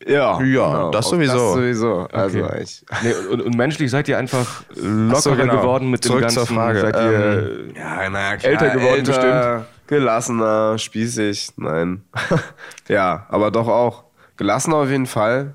Ja, 0.06 0.40
Ja, 0.42 0.90
das 0.90 1.06
auch 1.06 1.11
sowieso. 1.11 1.32
Das 1.35 1.54
sowieso. 1.54 2.09
Also 2.12 2.38
Okay. 2.44 2.62
ich. 2.62 2.85
Nee, 3.02 3.12
und, 3.32 3.42
und 3.42 3.56
menschlich 3.56 3.90
seid 3.90 4.09
ihr 4.09 4.18
einfach 4.18 4.62
lockerer 4.74 5.20
so, 5.20 5.35
genau. 5.37 5.56
geworden 5.61 5.90
mit 5.90 6.02
Zurück 6.04 6.18
dem 6.20 6.22
ganzen. 6.22 6.46
zur 6.46 6.46
Frage. 6.56 6.80
Seid 6.80 6.96
ihr, 6.96 7.68
Ja, 7.74 8.11
naja, 8.11 8.37
klar. 8.37 8.52
Älter 8.52 8.70
geworden 8.70 8.98
älter, 9.06 9.66
Gelassener, 9.87 10.78
spießig, 10.78 11.52
nein. 11.56 12.02
ja, 12.88 13.24
aber 13.28 13.50
doch 13.50 13.68
auch. 13.68 14.04
Gelassener 14.37 14.76
auf 14.76 14.90
jeden 14.90 15.06
Fall. 15.06 15.54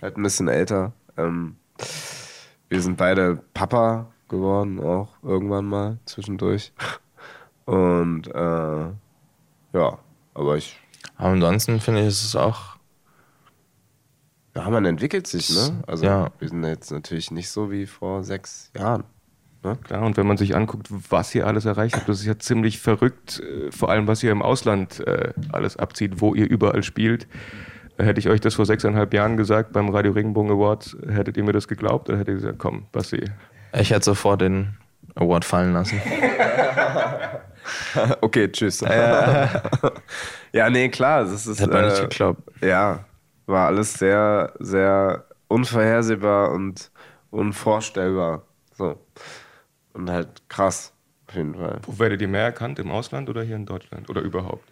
Halt 0.00 0.16
ein 0.16 0.22
bisschen 0.22 0.48
älter. 0.48 0.92
Ähm, 1.16 1.56
wir 2.68 2.80
sind 2.82 2.96
beide 2.96 3.40
Papa 3.54 4.06
geworden, 4.28 4.78
auch 4.80 5.08
irgendwann 5.22 5.64
mal 5.64 5.98
zwischendurch. 6.04 6.72
Und 7.64 8.28
äh, 8.28 8.86
ja, 9.72 9.98
aber 10.34 10.56
ich. 10.56 10.78
Aber 11.16 11.30
ansonsten 11.30 11.80
finde 11.80 12.02
ich, 12.02 12.08
ist 12.08 12.24
es 12.24 12.36
auch, 12.36 12.75
Ja, 14.56 14.68
man 14.70 14.84
entwickelt 14.86 15.26
sich, 15.26 15.50
ne? 15.50 15.82
Also 15.86 16.04
Ja. 16.06 16.30
wir 16.38 16.48
sind 16.48 16.64
jetzt 16.64 16.90
natürlich 16.90 17.30
nicht 17.30 17.50
so 17.50 17.70
wie 17.70 17.86
vor 17.86 18.24
sechs 18.24 18.70
Jahren. 18.76 19.04
Ne? 19.62 19.76
Klar, 19.84 20.02
und 20.02 20.16
wenn 20.16 20.26
man 20.26 20.36
sich 20.36 20.56
anguckt, 20.56 20.88
was 21.10 21.34
ihr 21.34 21.46
alles 21.46 21.64
erreicht 21.66 21.94
habt, 21.96 22.08
das 22.08 22.20
ist 22.20 22.26
ja 22.26 22.38
ziemlich 22.38 22.78
verrückt, 22.80 23.40
äh, 23.40 23.70
vor 23.70 23.90
allem 23.90 24.06
was 24.06 24.22
ihr 24.22 24.32
im 24.32 24.40
Ausland 24.42 25.06
äh, 25.06 25.32
alles 25.52 25.76
abzieht, 25.76 26.20
wo 26.20 26.34
ihr 26.34 26.48
überall 26.48 26.82
spielt. 26.82 27.26
Äh, 27.98 28.04
Hätte 28.04 28.20
ich 28.20 28.28
euch 28.28 28.40
das 28.40 28.54
vor 28.54 28.64
sechseinhalb 28.66 29.12
Jahren 29.12 29.36
gesagt 29.36 29.72
beim 29.72 29.88
Radio 29.90 30.12
Regenbogen 30.12 30.50
Award, 30.52 30.96
hättet 31.08 31.36
ihr 31.36 31.44
mir 31.44 31.52
das 31.52 31.68
geglaubt 31.68 32.08
oder 32.08 32.18
hättet 32.18 32.28
ihr 32.34 32.40
gesagt, 32.40 32.58
komm, 32.58 32.86
Basti, 32.92 33.24
ich 33.74 33.90
hätte 33.90 34.04
sofort 34.04 34.40
den 34.40 34.76
Award 35.16 35.44
fallen 35.44 35.72
lassen. 35.74 36.00
Okay, 38.20 38.48
tschüss. 38.52 38.80
ja, 40.52 40.70
nee, 40.70 40.88
klar. 40.88 41.24
Das 41.24 41.46
ist, 41.46 41.60
Hätte 41.60 41.72
man 41.72 41.86
nicht 41.86 42.00
geglaubt. 42.10 42.40
Ja, 42.62 43.00
war 43.46 43.66
alles 43.66 43.94
sehr, 43.94 44.52
sehr 44.58 45.24
unvorhersehbar 45.48 46.50
und 46.50 46.90
unvorstellbar. 47.30 48.42
So. 48.76 48.98
Und 49.94 50.10
halt 50.10 50.42
krass, 50.48 50.92
auf 51.28 51.34
jeden 51.34 51.54
Fall. 51.54 51.80
wo 51.86 51.98
werdet 51.98 52.20
ihr 52.20 52.28
mehr 52.28 52.42
erkannt, 52.42 52.78
im 52.78 52.90
Ausland 52.90 53.28
oder 53.28 53.42
hier 53.42 53.56
in 53.56 53.66
Deutschland 53.66 54.10
oder 54.10 54.20
überhaupt? 54.20 54.68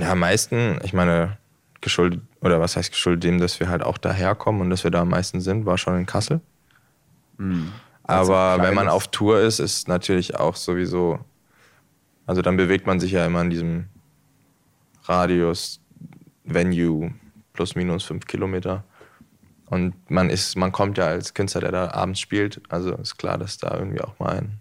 Ja, 0.00 0.12
am 0.12 0.20
meisten, 0.20 0.78
ich 0.82 0.92
meine, 0.92 1.38
geschuldet, 1.80 2.20
oder 2.40 2.60
was 2.60 2.76
heißt 2.76 2.92
geschuldet 2.92 3.24
dem, 3.24 3.38
dass 3.38 3.58
wir 3.58 3.68
halt 3.68 3.82
auch 3.82 3.98
daherkommen 3.98 4.60
und 4.62 4.70
dass 4.70 4.84
wir 4.84 4.90
da 4.90 5.02
am 5.02 5.08
meisten 5.08 5.40
sind, 5.40 5.66
war 5.66 5.78
schon 5.78 5.98
in 5.98 6.06
Kassel. 6.06 6.40
Also 8.04 8.34
Aber 8.34 8.62
wenn 8.62 8.74
man 8.74 8.88
auf 8.88 9.08
Tour 9.08 9.40
ist, 9.40 9.58
ist 9.58 9.88
natürlich 9.88 10.36
auch 10.36 10.56
sowieso, 10.56 11.18
also 12.26 12.42
dann 12.42 12.56
bewegt 12.56 12.86
man 12.86 13.00
sich 13.00 13.12
ja 13.12 13.26
immer 13.26 13.40
in 13.40 13.50
diesem 13.50 13.86
Radius, 15.04 15.80
Venue, 16.44 17.12
plus 17.52 17.74
minus 17.74 18.04
fünf 18.04 18.26
Kilometer. 18.26 18.84
Und 19.66 19.94
man 20.10 20.28
ist, 20.28 20.56
man 20.56 20.70
kommt 20.70 20.98
ja 20.98 21.06
als 21.06 21.32
Künstler, 21.34 21.62
der 21.62 21.72
da 21.72 21.90
abends 21.92 22.20
spielt, 22.20 22.60
also 22.68 22.94
ist 22.96 23.16
klar, 23.16 23.38
dass 23.38 23.56
da 23.56 23.74
irgendwie 23.74 24.02
auch 24.02 24.18
mal 24.18 24.38
ein, 24.38 24.58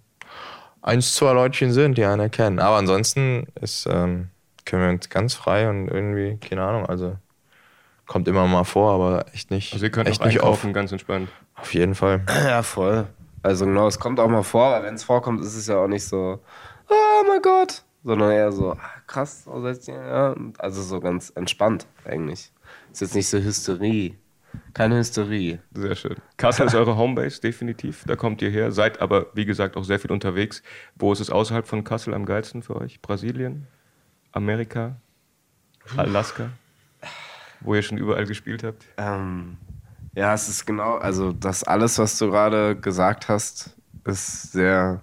eins, 0.82 1.16
zwei 1.16 1.34
Leutchen 1.34 1.74
sind, 1.74 1.98
die 1.98 2.06
einen 2.06 2.22
erkennen. 2.22 2.60
Aber 2.60 2.78
ansonsten 2.78 3.48
ist, 3.60 3.86
ähm, 3.92 4.30
können 4.66 4.84
wir 4.84 4.90
uns 4.90 5.10
ganz 5.10 5.34
frei 5.34 5.70
und 5.70 5.90
irgendwie, 5.90 6.38
keine 6.38 6.64
Ahnung, 6.64 6.86
also 6.86 7.18
kommt 8.08 8.28
immer 8.28 8.48
mal 8.48 8.64
vor, 8.64 8.94
aber 8.94 9.26
echt 9.34 9.52
nicht, 9.52 9.74
Also 9.74 9.86
ihr 9.86 9.92
könnt 9.92 10.08
echt 10.08 10.22
auch 10.22 10.26
nicht 10.26 10.40
auf, 10.40 10.46
einkaufen, 10.46 10.74
ganz 10.74 10.92
entspannt. 10.92 11.30
auf 11.56 11.74
jeden 11.74 11.96
Fall. 11.96 12.22
Ja, 12.28 12.64
voll. 12.64 13.08
Also 13.44 13.66
genau, 13.66 13.88
es 13.88 14.00
kommt 14.00 14.20
auch 14.20 14.30
mal 14.30 14.44
vor, 14.44 14.68
aber 14.68 14.86
wenn 14.86 14.96
es 14.96 15.04
vorkommt, 15.04 15.42
ist 15.42 15.56
es 15.56 15.68
ja 15.68 15.78
auch 15.78 15.88
nicht 15.88 16.06
so, 16.06 16.40
oh 16.90 17.24
mein 17.28 17.42
Gott, 17.42 17.84
sondern 18.04 18.32
eher 18.32 18.52
so, 18.52 18.72
ah, 18.74 18.80
krass, 19.08 19.46
Also 19.48 20.82
so 20.82 21.00
ganz 21.00 21.32
entspannt 21.36 21.88
eigentlich. 22.06 22.52
Ist 22.92 23.02
jetzt 23.02 23.16
nicht 23.16 23.28
so 23.28 23.38
Hysterie. 23.38 24.16
keine 24.74 24.98
Hysterie. 24.98 25.60
Sehr 25.74 25.96
schön. 25.96 26.16
Kassel 26.38 26.68
ist 26.68 26.76
eure 26.76 26.98
Homebase, 26.98 27.40
definitiv. 27.40 28.04
Da 28.06 28.16
kommt 28.16 28.42
ihr 28.42 28.50
her. 28.50 28.72
Seid 28.72 29.02
aber, 29.02 29.28
wie 29.34 29.46
gesagt, 29.46 29.78
auch 29.78 29.84
sehr 29.84 30.00
viel 30.00 30.12
unterwegs. 30.12 30.62
Wo 30.96 31.14
ist 31.14 31.20
es 31.20 31.30
außerhalb 31.30 31.68
von 31.68 31.84
Kassel 31.84 32.14
am 32.14 32.26
geilsten 32.26 32.62
für 32.64 32.76
euch? 32.76 33.02
Brasilien? 33.02 33.68
Amerika? 34.34 34.98
Alaska? 35.96 36.50
Wo 37.62 37.76
ihr 37.76 37.82
schon 37.82 37.98
überall 37.98 38.26
gespielt 38.26 38.64
habt? 38.64 38.86
Ähm, 38.98 39.58
ja, 40.16 40.34
es 40.34 40.50
ist 40.50 40.66
genau, 40.66 40.96
also 40.98 41.32
das 41.32 41.64
alles, 41.64 41.98
was 41.98 42.18
du 42.18 42.30
gerade 42.32 42.76
gesagt 42.76 43.30
hast, 43.30 43.76
ist 44.06 44.52
sehr, 44.52 45.02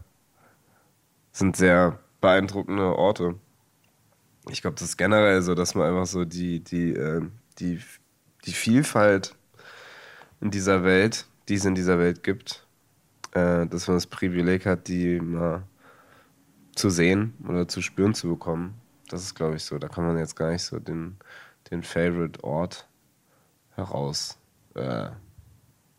sind 1.33 1.57
sehr 1.57 1.99
beeindruckende 2.21 2.97
Orte. 2.97 3.37
Ich 4.51 4.61
glaube, 4.63 4.75
das 4.75 4.89
ist 4.89 4.97
generell 4.97 5.43
so, 5.43 5.55
dass 5.55 5.75
man 5.75 5.89
einfach 5.89 6.07
so 6.07 6.25
die, 6.25 6.61
die, 6.65 6.93
äh, 6.93 7.23
die, 7.59 7.81
die 8.45 8.53
Vielfalt 8.53 9.35
in 10.41 10.51
dieser 10.51 10.85
Welt, 10.85 11.27
die 11.49 11.55
es 11.55 11.65
in 11.65 11.75
dieser 11.75 11.99
Welt 11.99 12.23
gibt, 12.23 12.67
äh, 13.33 13.67
dass 13.67 13.89
man 13.89 13.97
das 13.97 14.07
Privileg 14.07 14.67
hat, 14.67 14.89
die 14.89 15.21
mal 15.21 15.63
zu 16.75 16.91
sehen 16.91 17.35
oder 17.47 17.67
zu 17.67 17.83
spüren 17.83 18.15
zu 18.15 18.29
bekommen. 18.29 18.75
Das 19.09 19.23
ist, 19.23 19.35
glaube 19.35 19.57
ich, 19.57 19.65
so. 19.65 19.79
Da 19.79 19.89
kann 19.89 20.07
man 20.07 20.19
jetzt 20.19 20.37
gar 20.37 20.51
nicht 20.51 20.63
so 20.63 20.79
den, 20.79 21.17
den 21.71 21.83
Favorite-Ort 21.83 22.89
heraus 23.75 24.39
äh, 24.75 25.09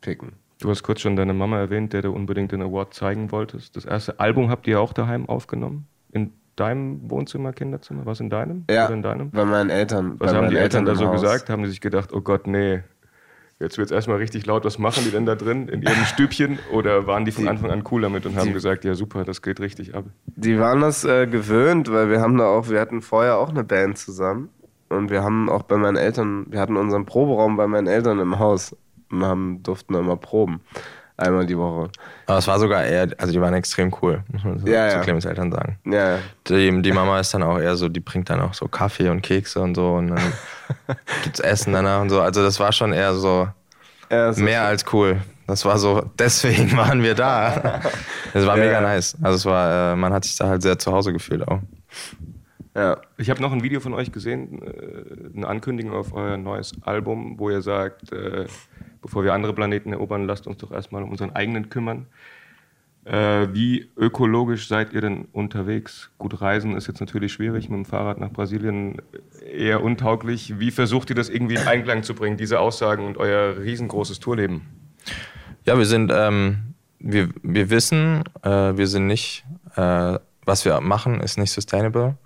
picken. 0.01 0.33
Du 0.59 0.69
hast 0.69 0.83
kurz 0.83 1.01
schon 1.01 1.15
deine 1.15 1.33
Mama 1.33 1.57
erwähnt, 1.57 1.93
der 1.93 2.01
du 2.01 2.11
unbedingt 2.11 2.51
den 2.51 2.61
Award 2.61 2.93
zeigen 2.93 3.31
wolltest. 3.31 3.75
Das 3.75 3.85
erste 3.85 4.19
Album 4.19 4.49
habt 4.49 4.67
ihr 4.67 4.79
auch 4.79 4.93
daheim 4.93 5.27
aufgenommen? 5.27 5.87
In 6.11 6.33
deinem 6.59 7.09
Wohnzimmer, 7.09 7.53
Kinderzimmer? 7.53 8.05
Was 8.05 8.19
in 8.19 8.29
deinem? 8.29 8.65
Ja, 8.69 8.85
Oder 8.85 8.93
in 8.95 9.01
deinem? 9.01 9.31
bei 9.31 9.45
meinen 9.45 9.69
Eltern. 9.69 10.15
Was 10.19 10.33
haben 10.33 10.49
die 10.49 10.57
Eltern, 10.57 10.85
da 10.85 10.91
im 10.93 10.97
so 10.97 11.07
Haus. 11.07 11.21
gesagt? 11.21 11.49
Haben 11.49 11.63
die 11.63 11.69
sich 11.69 11.81
gedacht, 11.81 12.11
oh 12.13 12.21
Gott, 12.21 12.47
nee, 12.47 12.81
jetzt 13.59 13.77
wird 13.77 13.87
es 13.87 13.91
erstmal 13.91 14.17
richtig 14.17 14.45
laut, 14.45 14.63
was 14.65 14.79
machen 14.79 15.03
die 15.05 15.11
denn 15.11 15.25
da 15.25 15.35
drin 15.35 15.67
in 15.67 15.81
ihrem 15.81 15.93
Stübchen? 16.05 16.59
Oder 16.71 17.07
waren 17.07 17.25
die 17.25 17.31
von 17.31 17.43
Die- 17.43 17.49
Anfang 17.49 17.71
an 17.71 17.83
cool 17.91 18.01
damit 18.01 18.25
und 18.25 18.35
haben 18.35 18.47
die- 18.47 18.53
gesagt, 18.53 18.85
ja 18.85 18.93
super, 18.95 19.23
das 19.23 19.41
geht 19.41 19.59
richtig 19.59 19.95
ab? 19.95 20.05
Die 20.25 20.59
waren 20.59 20.81
das 20.81 21.03
äh, 21.05 21.27
gewöhnt, 21.27 21.91
weil 21.91 22.09
wir 22.09 22.21
haben 22.21 22.37
da 22.37 22.45
auch, 22.45 22.69
wir 22.69 22.79
hatten 22.79 23.01
vorher 23.01 23.37
auch 23.37 23.49
eine 23.49 23.63
Band 23.63 23.97
zusammen. 23.97 24.49
Und 24.89 25.11
wir 25.11 25.21
haben 25.23 25.49
auch 25.49 25.61
bei 25.63 25.77
meinen 25.77 25.97
Eltern, 25.97 26.47
wir 26.49 26.59
hatten 26.59 26.75
unseren 26.75 27.05
Proberaum 27.05 27.57
bei 27.57 27.67
meinen 27.67 27.85
Eltern 27.85 28.19
im 28.19 28.39
Haus 28.39 28.75
und 29.11 29.23
haben, 29.23 29.61
durften 29.61 29.93
da 29.93 29.99
immer 29.99 30.17
proben. 30.17 30.61
Einmal 31.19 31.45
die 31.45 31.57
Woche. 31.57 31.89
Aber 32.27 32.37
es 32.37 32.47
war 32.47 32.59
sogar 32.59 32.83
eher, 32.85 33.07
also 33.17 33.33
die 33.33 33.41
waren 33.41 33.53
extrem 33.53 33.93
cool, 34.01 34.23
muss 34.31 34.43
man 34.43 34.59
so 34.59 34.67
Ja, 34.67 34.89
zu 34.89 34.95
ja. 34.97 35.01
Clemens 35.03 35.25
Eltern 35.25 35.51
sagen. 35.51 35.77
Ja, 35.85 36.11
ja. 36.15 36.19
Die, 36.47 36.81
die 36.81 36.91
Mama 36.91 37.19
ist 37.19 37.33
dann 37.33 37.43
auch 37.43 37.59
eher 37.59 37.75
so, 37.75 37.89
die 37.89 37.99
bringt 37.99 38.29
dann 38.29 38.39
auch 38.39 38.53
so 38.53 38.67
Kaffee 38.67 39.09
und 39.09 39.21
Kekse 39.21 39.59
und 39.59 39.75
so 39.75 39.95
und 39.95 40.07
dann 40.09 40.21
gibt's 41.23 41.39
Essen 41.39 41.73
danach 41.73 42.01
und 42.01 42.09
so. 42.09 42.21
Also 42.21 42.41
das 42.41 42.59
war 42.59 42.71
schon 42.71 42.93
eher 42.93 43.13
so 43.13 43.47
ja 44.09 44.31
mehr 44.37 44.63
als 44.63 44.85
cool. 44.93 45.17
Das 45.47 45.65
war 45.65 45.77
so, 45.79 46.03
deswegen 46.17 46.75
waren 46.77 47.01
wir 47.03 47.15
da. 47.15 47.81
Es 48.33 48.45
war 48.45 48.55
Ja, 48.57 48.63
mega 48.65 48.81
nice. 48.81 49.17
Also 49.21 49.35
es 49.35 49.45
war, 49.45 49.93
äh, 49.93 49.95
man 49.95 50.13
hat 50.13 50.23
sich 50.23 50.37
da 50.37 50.47
halt 50.47 50.61
sehr 50.61 50.77
zu 50.77 50.91
Hause 50.91 51.11
gefühlt 51.11 51.47
auch. 51.47 51.59
Ja. 52.75 52.97
Ich 53.17 53.29
habe 53.31 53.41
noch 53.41 53.51
ein 53.51 53.63
Video 53.63 53.79
von 53.79 53.93
euch 53.95 54.11
gesehen, 54.11 54.61
äh, 54.61 55.35
eine 55.35 55.47
Ankündigung 55.47 55.93
auf 55.93 56.13
euer 56.13 56.37
neues 56.37 56.73
Album, 56.83 57.39
wo 57.39 57.49
ihr 57.49 57.61
sagt, 57.63 58.11
äh, 58.13 58.45
bevor 59.01 59.23
wir 59.23 59.33
andere 59.33 59.53
Planeten 59.53 59.93
erobern, 59.93 60.25
lasst 60.25 60.47
uns 60.47 60.57
doch 60.57 60.71
erstmal 60.71 61.03
um 61.03 61.11
unseren 61.11 61.35
eigenen 61.35 61.69
kümmern. 61.69 62.07
Äh, 63.05 63.47
wie 63.53 63.89
ökologisch 63.97 64.67
seid 64.67 64.93
ihr 64.93 65.01
denn 65.01 65.25
unterwegs? 65.31 66.11
Gut, 66.17 66.41
Reisen 66.41 66.75
ist 66.75 66.87
jetzt 66.87 66.99
natürlich 66.99 67.33
schwierig, 67.33 67.69
mit 67.69 67.77
dem 67.77 67.85
Fahrrad 67.85 68.19
nach 68.19 68.29
Brasilien 68.29 69.01
eher 69.51 69.81
untauglich. 69.83 70.59
Wie 70.59 70.69
versucht 70.69 71.09
ihr 71.09 71.15
das 71.15 71.29
irgendwie 71.29 71.55
in 71.55 71.67
Einklang 71.67 72.03
zu 72.03 72.13
bringen, 72.13 72.37
diese 72.37 72.59
Aussagen 72.59 73.05
und 73.05 73.17
euer 73.17 73.57
riesengroßes 73.57 74.19
Tourleben? 74.19 74.61
Ja, 75.65 75.77
wir 75.77 75.85
sind, 75.85 76.11
ähm, 76.13 76.75
wir, 76.99 77.29
wir 77.41 77.69
wissen, 77.69 78.23
äh, 78.43 78.77
wir 78.77 78.87
sind 78.87 79.07
nicht, 79.07 79.45
äh, 79.75 80.19
was 80.45 80.65
wir 80.65 80.79
machen, 80.81 81.21
ist 81.21 81.37
nicht 81.37 81.51
sustainable, 81.51 82.17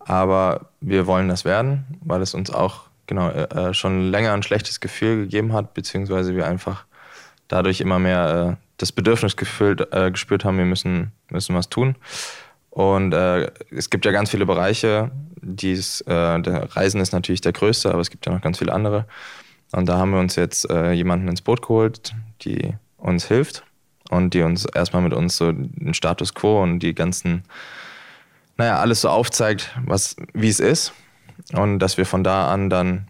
aber 0.00 0.70
wir 0.80 1.06
wollen 1.06 1.28
das 1.28 1.44
werden, 1.44 1.98
weil 2.02 2.20
es 2.20 2.34
uns 2.34 2.50
auch 2.50 2.89
genau 3.10 3.28
äh, 3.28 3.74
schon 3.74 4.10
länger 4.10 4.32
ein 4.32 4.42
schlechtes 4.42 4.80
Gefühl 4.80 5.22
gegeben 5.22 5.52
hat, 5.52 5.74
beziehungsweise 5.74 6.34
wir 6.36 6.46
einfach 6.46 6.86
dadurch 7.48 7.80
immer 7.80 7.98
mehr 7.98 8.56
äh, 8.58 8.64
das 8.78 8.92
Bedürfnis 8.92 9.36
gefühlt, 9.36 9.92
äh, 9.92 10.10
gespürt 10.10 10.44
haben, 10.44 10.56
wir 10.56 10.64
müssen, 10.64 11.12
müssen 11.28 11.54
was 11.54 11.68
tun. 11.68 11.96
Und 12.70 13.12
äh, 13.12 13.50
es 13.70 13.90
gibt 13.90 14.06
ja 14.06 14.12
ganz 14.12 14.30
viele 14.30 14.46
Bereiche, 14.46 15.10
die's, 15.42 16.02
äh, 16.02 16.40
der 16.40 16.74
Reisen 16.76 17.00
ist 17.00 17.12
natürlich 17.12 17.40
der 17.40 17.52
größte, 17.52 17.90
aber 17.90 18.00
es 18.00 18.10
gibt 18.10 18.26
ja 18.26 18.32
noch 18.32 18.40
ganz 18.40 18.58
viele 18.58 18.72
andere. 18.72 19.06
Und 19.72 19.88
da 19.88 19.98
haben 19.98 20.12
wir 20.12 20.20
uns 20.20 20.36
jetzt 20.36 20.70
äh, 20.70 20.92
jemanden 20.92 21.26
ins 21.26 21.42
Boot 21.42 21.62
geholt, 21.62 22.14
die 22.42 22.74
uns 22.96 23.26
hilft 23.26 23.64
und 24.08 24.34
die 24.34 24.42
uns 24.42 24.66
erstmal 24.66 25.02
mit 25.02 25.12
uns 25.12 25.36
so 25.36 25.50
den 25.50 25.94
Status 25.94 26.32
quo 26.32 26.62
und 26.62 26.78
die 26.78 26.94
ganzen, 26.94 27.42
naja, 28.56 28.78
alles 28.78 29.00
so 29.00 29.08
aufzeigt, 29.08 29.76
was, 29.84 30.14
wie 30.32 30.48
es 30.48 30.60
ist. 30.60 30.92
Und 31.52 31.78
dass 31.78 31.96
wir 31.96 32.06
von 32.06 32.24
da 32.24 32.52
an 32.52 32.70
dann 32.70 33.08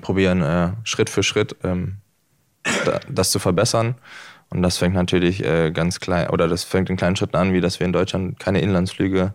probieren, 0.00 0.42
äh, 0.42 0.72
Schritt 0.84 1.10
für 1.10 1.22
Schritt 1.22 1.56
ähm, 1.64 1.96
da, 2.84 3.00
das 3.08 3.30
zu 3.30 3.38
verbessern. 3.38 3.94
Und 4.50 4.62
das 4.62 4.78
fängt 4.78 4.94
natürlich 4.94 5.44
äh, 5.44 5.70
ganz 5.70 6.00
klein, 6.00 6.30
oder 6.30 6.48
das 6.48 6.64
fängt 6.64 6.90
in 6.90 6.96
kleinen 6.96 7.16
Schritten 7.16 7.36
an, 7.36 7.52
wie 7.52 7.60
dass 7.60 7.80
wir 7.80 7.86
in 7.86 7.92
Deutschland 7.92 8.38
keine 8.38 8.60
Inlandsflüge, 8.60 9.34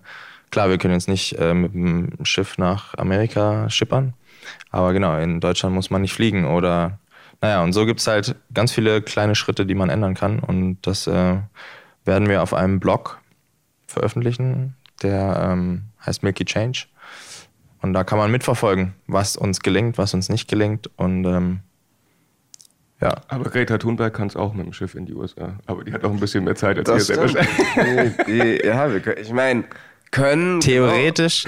klar, 0.52 0.70
wir 0.70 0.78
können 0.78 0.94
jetzt 0.94 1.10
nicht 1.10 1.34
äh, 1.34 1.54
mit 1.54 1.74
dem 1.74 2.14
Schiff 2.24 2.58
nach 2.58 2.98
Amerika 2.98 3.70
schippern, 3.70 4.14
aber 4.72 4.94
genau, 4.94 5.18
in 5.18 5.40
Deutschland 5.40 5.76
muss 5.76 5.90
man 5.90 6.02
nicht 6.02 6.14
fliegen 6.14 6.46
oder, 6.46 7.00
naja, 7.42 7.64
und 7.64 7.74
so 7.74 7.86
gibt 7.86 8.00
es 8.00 8.08
halt 8.08 8.36
ganz 8.54 8.72
viele 8.72 9.02
kleine 9.02 9.36
Schritte, 9.36 9.66
die 9.66 9.76
man 9.76 9.90
ändern 9.90 10.14
kann. 10.14 10.40
Und 10.40 10.78
das 10.82 11.08
äh, 11.08 11.38
werden 12.06 12.30
wir 12.30 12.44
auf 12.44 12.54
einem 12.54 12.80
Blog 12.80 13.20
veröffentlichen, 13.88 14.76
der 15.02 15.50
ähm, 15.52 15.84
heißt 16.06 16.24
Milky 16.24 16.46
Change. 16.46 16.86
Und 17.82 17.94
da 17.94 18.04
kann 18.04 18.18
man 18.18 18.30
mitverfolgen, 18.32 18.94
was 19.08 19.38
uns 19.38 19.62
gelingt, 19.62 19.98
was 19.98 20.13
uns 20.13 20.30
nicht 20.30 20.48
gelingt. 20.50 20.89
Und 20.98 21.24
ähm, 21.26 21.60
ja, 23.02 23.15
Aber 23.30 23.50
Greta 23.50 23.78
Thunberg 23.78 24.13
kann 24.13 24.28
es 24.28 24.36
auch 24.36 24.54
mit 24.54 24.65
dem 24.65 24.74
Schiff 24.74 24.96
in 24.96 25.06
die 25.06 25.13
USA. 25.13 25.54
Aber 25.65 25.84
die 25.86 25.94
hat 25.94 26.04
auch 26.04 26.12
ein 26.12 26.20
bisschen 26.20 26.44
mehr 26.44 26.56
Zeit 26.56 26.78
als 26.78 26.88
Das 26.89 27.10
ihr 27.10 27.15
selber. 27.30 28.65
ja, 28.65 28.92
wir 28.92 29.00
können, 29.00 29.18
ich 29.22 29.32
meine, 29.32 29.63
können. 30.12 30.60
theoretisch, 30.60 31.46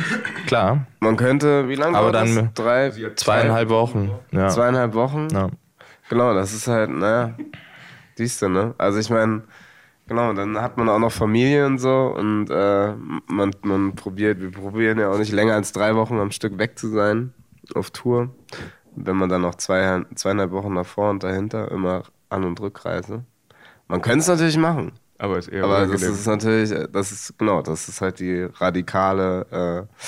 klar, 0.48 0.86
Man 1.02 1.18
könnte, 1.18 1.68
wie 1.68 1.76
lange 1.76 1.98
Aber 1.98 2.12
dann- 2.14 2.36
das? 2.36 2.54
Drei, 2.54 2.92
zweieinhalb 3.16 3.70
Wochen. 3.70 4.12
Ja. 4.32 4.48
zweieinhalb 4.48 4.94
Wochen? 4.94 5.28
Ja. 5.34 5.50
Genau, 6.10 6.34
das 6.34 6.54
ist 6.54 6.68
halt, 6.68 6.90
naja, 6.90 7.36
siehst 8.16 8.42
du, 8.42 8.48
ne? 8.50 8.74
Also 8.78 9.00
ich 9.00 9.10
meine, 9.10 9.44
genau, 10.12 10.34
dann 10.34 10.62
hat 10.62 10.76
man 10.76 10.90
auch 10.90 11.00
noch 11.00 11.12
Familie 11.14 11.66
und 11.66 11.78
so 11.78 12.14
und 12.18 12.50
äh, 12.50 12.94
man, 13.28 13.52
man 13.62 13.96
probiert, 13.96 14.42
wir 14.42 14.52
probieren 14.52 15.00
ja 15.00 15.10
auch 15.10 15.18
nicht 15.18 15.32
länger 15.32 15.54
als 15.54 15.72
drei 15.72 15.96
Wochen 15.96 16.20
am 16.20 16.32
Stück 16.32 16.58
weg 16.58 16.78
zu 16.78 16.90
sein 16.90 17.34
auf 17.76 17.92
Tour. 17.92 18.30
Wenn 18.94 19.16
man 19.16 19.30
dann 19.30 19.42
noch 19.42 19.56
zwei, 19.56 20.04
zweieinhalb 20.16 20.52
Wochen 20.52 20.76
davor 20.76 21.12
und 21.12 21.24
dahinter 21.24 21.72
immer 21.72 22.04
An- 22.28 22.44
und 22.44 22.60
Rückreise. 22.60 23.24
Man 23.88 24.02
könnte 24.02 24.20
es 24.20 24.28
natürlich 24.28 24.58
machen. 24.58 24.92
Aber 25.18 25.38
ist 25.38 25.48
eher 25.48 25.64
Aber 25.64 25.88
das 25.88 26.02
ist 26.02 26.28
natürlich, 26.28 26.72
äh, 26.72 26.90
das 26.92 27.14
ist, 27.14 27.38
genau, 27.38 27.62
das 27.62 27.88
ist 27.88 28.02
halt 28.02 28.20
die 28.20 28.50
radikale 28.56 29.88
äh, 29.90 30.04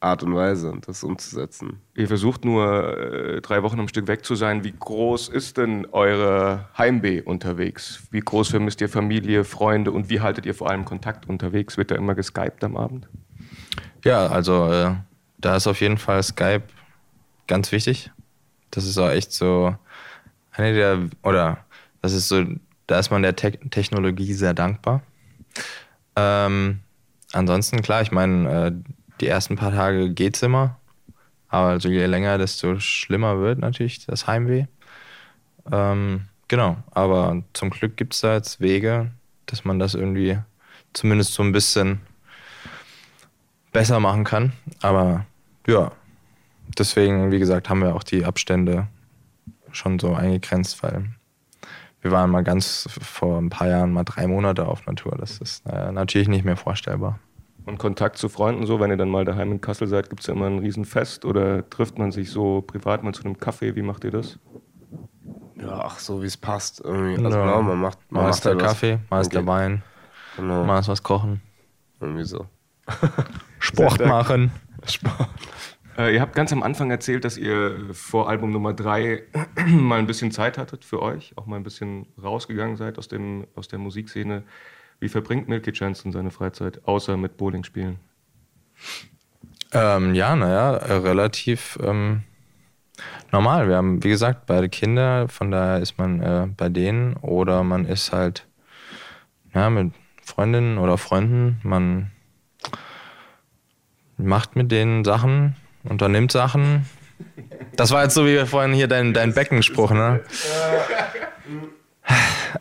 Art 0.00 0.22
und 0.22 0.34
Weise, 0.34 0.72
das 0.86 1.04
umzusetzen. 1.04 1.80
Ihr 1.94 2.08
versucht 2.08 2.44
nur 2.44 2.96
äh, 2.98 3.40
drei 3.42 3.62
Wochen 3.62 3.78
am 3.78 3.88
Stück 3.88 4.08
weg 4.08 4.24
zu 4.24 4.34
sein. 4.34 4.64
Wie 4.64 4.72
groß 4.72 5.28
ist 5.28 5.58
denn 5.58 5.86
eure 5.92 6.68
Heimweh 6.76 7.20
unterwegs? 7.20 8.02
Wie 8.10 8.20
groß 8.20 8.48
vermisst 8.48 8.80
ihr 8.80 8.88
Familie, 8.88 9.44
Freunde 9.44 9.92
und 9.92 10.08
wie 10.08 10.20
haltet 10.20 10.46
ihr 10.46 10.54
vor 10.54 10.70
allem 10.70 10.86
Kontakt 10.86 11.28
unterwegs? 11.28 11.76
Wird 11.76 11.90
da 11.90 11.96
immer 11.96 12.14
geskypt 12.14 12.64
am 12.64 12.78
Abend? 12.78 13.08
Ja, 14.02 14.26
also 14.26 14.72
äh, 14.72 14.94
da 15.36 15.56
ist 15.56 15.66
auf 15.66 15.80
jeden 15.82 15.98
Fall 15.98 16.22
Skype 16.22 16.62
ganz 17.46 17.70
wichtig. 17.70 18.10
Das 18.70 18.86
ist 18.86 18.96
auch 18.96 19.10
echt 19.10 19.32
so 19.32 19.76
eine 20.52 20.74
der, 20.74 21.10
oder 21.22 21.58
das 22.00 22.14
ist 22.14 22.28
so, 22.28 22.44
da 22.86 22.98
ist 22.98 23.10
man 23.10 23.22
der 23.22 23.36
Te 23.36 23.52
Technologie 23.52 24.32
sehr 24.32 24.54
dankbar. 24.54 25.02
Ähm, 26.16 26.80
ansonsten, 27.32 27.82
klar, 27.82 28.00
ich 28.00 28.12
meine, 28.12 28.66
äh, 28.66 28.72
die 29.20 29.26
ersten 29.26 29.56
paar 29.56 29.72
Tage 29.72 30.10
geht's 30.10 30.42
immer. 30.42 30.78
Aber 31.48 31.68
also 31.68 31.88
je 31.88 32.06
länger, 32.06 32.38
desto 32.38 32.78
schlimmer 32.78 33.40
wird 33.40 33.58
natürlich 33.58 34.06
das 34.06 34.26
Heimweh. 34.26 34.66
Ähm, 35.70 36.26
genau, 36.48 36.76
aber 36.92 37.42
zum 37.52 37.70
Glück 37.70 37.96
gibt 37.96 38.14
es 38.14 38.20
da 38.20 38.34
jetzt 38.34 38.60
Wege, 38.60 39.10
dass 39.46 39.64
man 39.64 39.78
das 39.78 39.94
irgendwie 39.94 40.38
zumindest 40.92 41.34
so 41.34 41.42
ein 41.42 41.52
bisschen 41.52 42.00
besser 43.72 44.00
machen 44.00 44.24
kann. 44.24 44.52
Aber 44.80 45.26
ja, 45.66 45.92
deswegen, 46.78 47.32
wie 47.32 47.38
gesagt, 47.38 47.68
haben 47.68 47.82
wir 47.82 47.94
auch 47.94 48.04
die 48.04 48.24
Abstände 48.24 48.86
schon 49.72 49.98
so 49.98 50.14
eingegrenzt, 50.14 50.82
weil 50.82 51.04
wir 52.00 52.10
waren 52.12 52.30
mal 52.30 52.42
ganz 52.42 52.88
vor 53.00 53.38
ein 53.38 53.50
paar 53.50 53.68
Jahren 53.68 53.92
mal 53.92 54.04
drei 54.04 54.26
Monate 54.26 54.66
auf 54.66 54.86
Natur. 54.86 55.16
Das 55.18 55.38
ist 55.38 55.66
äh, 55.66 55.92
natürlich 55.92 56.28
nicht 56.28 56.44
mehr 56.44 56.56
vorstellbar. 56.56 57.18
Und 57.66 57.78
Kontakt 57.78 58.18
zu 58.18 58.28
Freunden 58.28 58.66
so, 58.66 58.80
wenn 58.80 58.90
ihr 58.90 58.96
dann 58.96 59.10
mal 59.10 59.24
daheim 59.24 59.52
in 59.52 59.60
Kassel 59.60 59.86
seid, 59.86 60.08
gibt 60.08 60.20
es 60.20 60.26
ja 60.26 60.34
immer 60.34 60.46
ein 60.46 60.58
Riesenfest 60.58 61.24
oder 61.24 61.68
trifft 61.68 61.98
man 61.98 62.10
sich 62.10 62.30
so 62.30 62.62
privat 62.62 63.02
mal 63.02 63.12
zu 63.12 63.24
einem 63.24 63.38
Kaffee? 63.38 63.76
Wie 63.76 63.82
macht 63.82 64.04
ihr 64.04 64.10
das? 64.10 64.38
Ja, 65.60 65.80
ach, 65.84 65.98
so 65.98 66.22
wie 66.22 66.26
es 66.26 66.36
passt. 66.36 66.80
Irgendwie. 66.82 67.22
Also, 67.24 67.38
ja. 67.38 67.44
genau, 67.44 67.62
man 67.62 67.78
macht, 67.78 67.98
man 68.10 68.24
mal 68.24 68.30
ist 68.30 68.44
der 68.44 68.56
Kaffee, 68.56 68.98
mal 69.10 69.20
ist 69.20 69.32
der 69.32 69.46
Wein, 69.46 69.82
genau. 70.36 70.64
mal 70.64 70.78
ist 70.78 70.88
was 70.88 71.02
kochen. 71.02 71.42
Irgendwie 72.00 72.24
so. 72.24 72.46
Sport 73.58 74.04
machen. 74.06 74.50
Sport. 74.86 75.28
Äh, 75.98 76.14
ihr 76.14 76.20
habt 76.22 76.34
ganz 76.34 76.52
am 76.52 76.62
Anfang 76.62 76.90
erzählt, 76.90 77.24
dass 77.24 77.36
ihr 77.36 77.92
vor 77.92 78.28
Album 78.28 78.52
Nummer 78.52 78.72
3 78.72 79.22
mal 79.66 79.98
ein 79.98 80.06
bisschen 80.06 80.30
Zeit 80.30 80.56
hattet 80.56 80.84
für 80.84 81.02
euch, 81.02 81.36
auch 81.36 81.44
mal 81.44 81.56
ein 81.56 81.62
bisschen 81.62 82.06
rausgegangen 82.22 82.76
seid 82.76 82.98
aus, 82.98 83.08
dem, 83.08 83.46
aus 83.54 83.68
der 83.68 83.78
Musikszene. 83.78 84.44
Wie 85.00 85.08
verbringt 85.08 85.48
Milky 85.48 85.72
Chance 85.72 86.12
seine 86.12 86.30
Freizeit, 86.30 86.86
außer 86.86 87.16
mit 87.16 87.38
Bowling 87.38 87.64
spielen? 87.64 87.98
Ähm, 89.72 90.14
ja, 90.14 90.36
naja, 90.36 90.72
relativ 90.72 91.78
ähm, 91.82 92.22
normal. 93.32 93.68
Wir 93.68 93.76
haben, 93.76 94.04
wie 94.04 94.10
gesagt, 94.10 94.44
beide 94.46 94.68
Kinder, 94.68 95.26
von 95.28 95.50
daher 95.50 95.78
ist 95.78 95.96
man 95.96 96.20
äh, 96.20 96.48
bei 96.54 96.68
denen 96.68 97.16
oder 97.16 97.64
man 97.64 97.86
ist 97.86 98.12
halt 98.12 98.46
ja, 99.54 99.70
mit 99.70 99.94
Freundinnen 100.22 100.76
oder 100.76 100.98
Freunden. 100.98 101.60
Man 101.62 102.10
macht 104.18 104.54
mit 104.54 104.70
denen 104.70 105.04
Sachen, 105.04 105.56
unternimmt 105.82 106.30
Sachen. 106.30 106.84
Das 107.74 107.90
war 107.90 108.02
jetzt 108.02 108.14
so 108.14 108.26
wie 108.26 108.44
vorhin 108.44 108.74
hier 108.74 108.88
dein, 108.88 109.14
dein 109.14 109.32
Beckenspruch, 109.32 109.92
ne? 109.92 110.20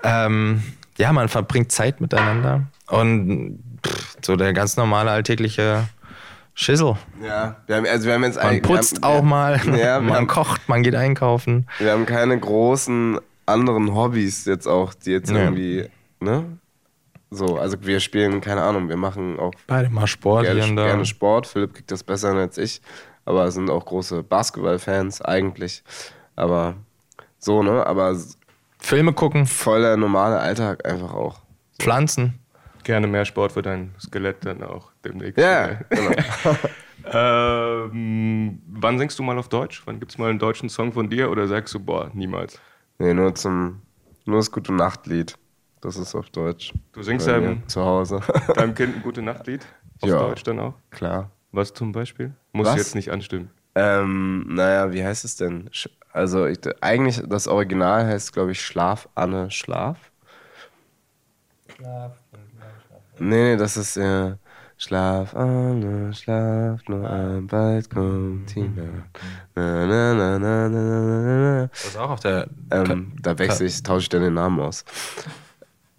ähm, 0.03 0.63
ja, 0.99 1.13
man 1.13 1.29
verbringt 1.29 1.71
Zeit 1.71 2.01
miteinander 2.01 2.63
und 2.87 3.59
pff, 3.85 4.17
so 4.21 4.35
der 4.35 4.53
ganz 4.53 4.77
normale 4.77 5.09
alltägliche 5.09 5.87
Schissel. 6.53 6.97
Ja, 7.23 7.55
wir 7.67 7.77
haben, 7.77 7.85
also 7.85 8.07
wir 8.07 8.13
haben 8.15 8.23
jetzt 8.25 8.43
Man 8.43 8.61
putzt 8.61 8.95
haben, 9.01 9.03
auch 9.03 9.21
mal, 9.23 9.61
ja, 9.77 10.01
man 10.01 10.13
haben, 10.13 10.27
kocht, 10.27 10.67
man 10.67 10.83
geht 10.83 10.95
einkaufen. 10.95 11.67
Wir 11.79 11.93
haben 11.93 12.05
keine 12.05 12.37
großen 12.37 13.17
anderen 13.45 13.95
Hobbys 13.95 14.43
jetzt 14.45 14.67
auch, 14.67 14.93
die 14.93 15.11
jetzt 15.11 15.31
ja. 15.31 15.37
irgendwie, 15.37 15.85
ne? 16.19 16.45
So, 17.31 17.57
also 17.57 17.77
wir 17.81 17.99
spielen, 17.99 18.41
keine 18.41 18.63
Ahnung, 18.63 18.89
wir 18.89 18.97
machen 18.97 19.39
auch 19.39 19.53
beide 19.67 19.89
mal 19.89 20.07
Sport 20.07 20.45
gerne, 20.45 20.63
hier 20.63 20.75
gerne 20.75 21.05
Sport. 21.05 21.47
Philipp 21.47 21.75
kriegt 21.75 21.91
das 21.91 22.03
besser 22.03 22.33
als 22.33 22.57
ich, 22.57 22.81
aber 23.23 23.49
sind 23.51 23.69
auch 23.69 23.85
große 23.85 24.23
Basketballfans 24.23 25.21
eigentlich. 25.21 25.83
Aber 26.35 26.73
so, 27.37 27.63
ne? 27.63 27.85
Aber 27.85 28.17
Filme 28.79 29.13
gucken. 29.13 29.45
Voll 29.45 29.81
der 29.81 29.97
normale 29.97 30.39
Alltag 30.39 30.87
einfach 30.87 31.13
auch. 31.13 31.41
Pflanzen 31.79 32.39
gerne 32.89 33.05
mehr 33.05 33.23
Sport 33.23 33.51
für 33.51 33.61
dein 33.61 33.93
Skelett 33.99 34.43
dann 34.45 34.63
auch 34.63 34.91
demnächst. 35.05 35.37
Ja, 35.37 35.79
genau. 35.89 36.55
ähm, 37.85 38.61
wann 38.67 38.97
singst 38.97 39.19
du 39.19 39.23
mal 39.23 39.37
auf 39.37 39.47
Deutsch? 39.47 39.83
Wann 39.85 39.99
gibt 39.99 40.11
es 40.11 40.17
mal 40.17 40.31
einen 40.31 40.39
deutschen 40.39 40.69
Song 40.69 40.91
von 40.91 41.07
dir 41.07 41.29
oder 41.29 41.47
sagst 41.47 41.73
du, 41.75 41.79
boah, 41.79 42.09
niemals? 42.15 42.59
Nee, 42.97 43.13
nur 43.13 43.35
zum, 43.35 43.83
nur 44.25 44.37
das 44.37 44.51
gute 44.51 44.73
Nachtlied. 44.73 45.35
Das 45.81 45.97
ist 45.97 46.15
auf 46.15 46.31
Deutsch. 46.31 46.73
Du 46.91 47.03
singst 47.03 47.27
deinem, 47.27 47.67
zu 47.67 47.85
Hause. 47.85 48.21
deinem 48.55 48.73
Kind 48.73 48.95
ein 48.95 49.01
gute 49.03 49.21
Nachtlied? 49.21 49.65
Auf 50.01 50.09
ja, 50.09 50.17
Deutsch 50.17 50.43
dann 50.43 50.59
auch? 50.59 50.73
Klar. 50.89 51.29
Was 51.51 51.73
zum 51.73 51.91
Beispiel? 51.91 52.33
Muss 52.53 52.75
jetzt 52.75 52.95
nicht 52.95 53.11
anstimmen. 53.11 53.51
Ähm, 53.75 54.45
naja, 54.47 54.91
wie 54.91 55.03
heißt 55.03 55.25
es 55.25 55.35
denn? 55.35 55.69
Also 56.11 56.45
ich, 56.45 56.59
eigentlich 56.81 57.21
das 57.27 57.47
Original 57.47 58.05
heißt, 58.05 58.33
glaube 58.33 58.51
ich, 58.51 58.61
Schlaf, 58.61 59.07
Anne, 59.15 59.51
Schlaf. 59.51 59.97
Schlaf, 61.75 62.13
Nee, 63.19 63.43
nee, 63.43 63.57
das 63.57 63.77
ist 63.77 63.95
ja. 63.95 64.37
Schlaf, 64.77 65.35
Anne, 65.35 66.13
schlaf 66.13 66.79
nur 66.87 67.09
ein, 67.09 67.47
bald 67.47 67.89
kommt 67.89 68.47
Tina. 68.47 68.83
Na, 69.53 69.85
na, 69.85 70.13
na, 70.13 70.39
na, 70.39 70.69
na, 70.69 70.71
na, 70.79 71.59
na. 71.59 71.67
Das 71.67 71.85
ist 71.85 71.97
auch 71.97 72.11
auf 72.11 72.21
der. 72.21 72.47
Ähm, 72.71 73.11
da 73.21 73.37
wechsle 73.37 73.65
ich, 73.65 73.83
tausche 73.83 74.03
ich 74.03 74.09
dann 74.09 74.21
den 74.21 74.35
Namen 74.35 74.61
aus. 74.61 74.85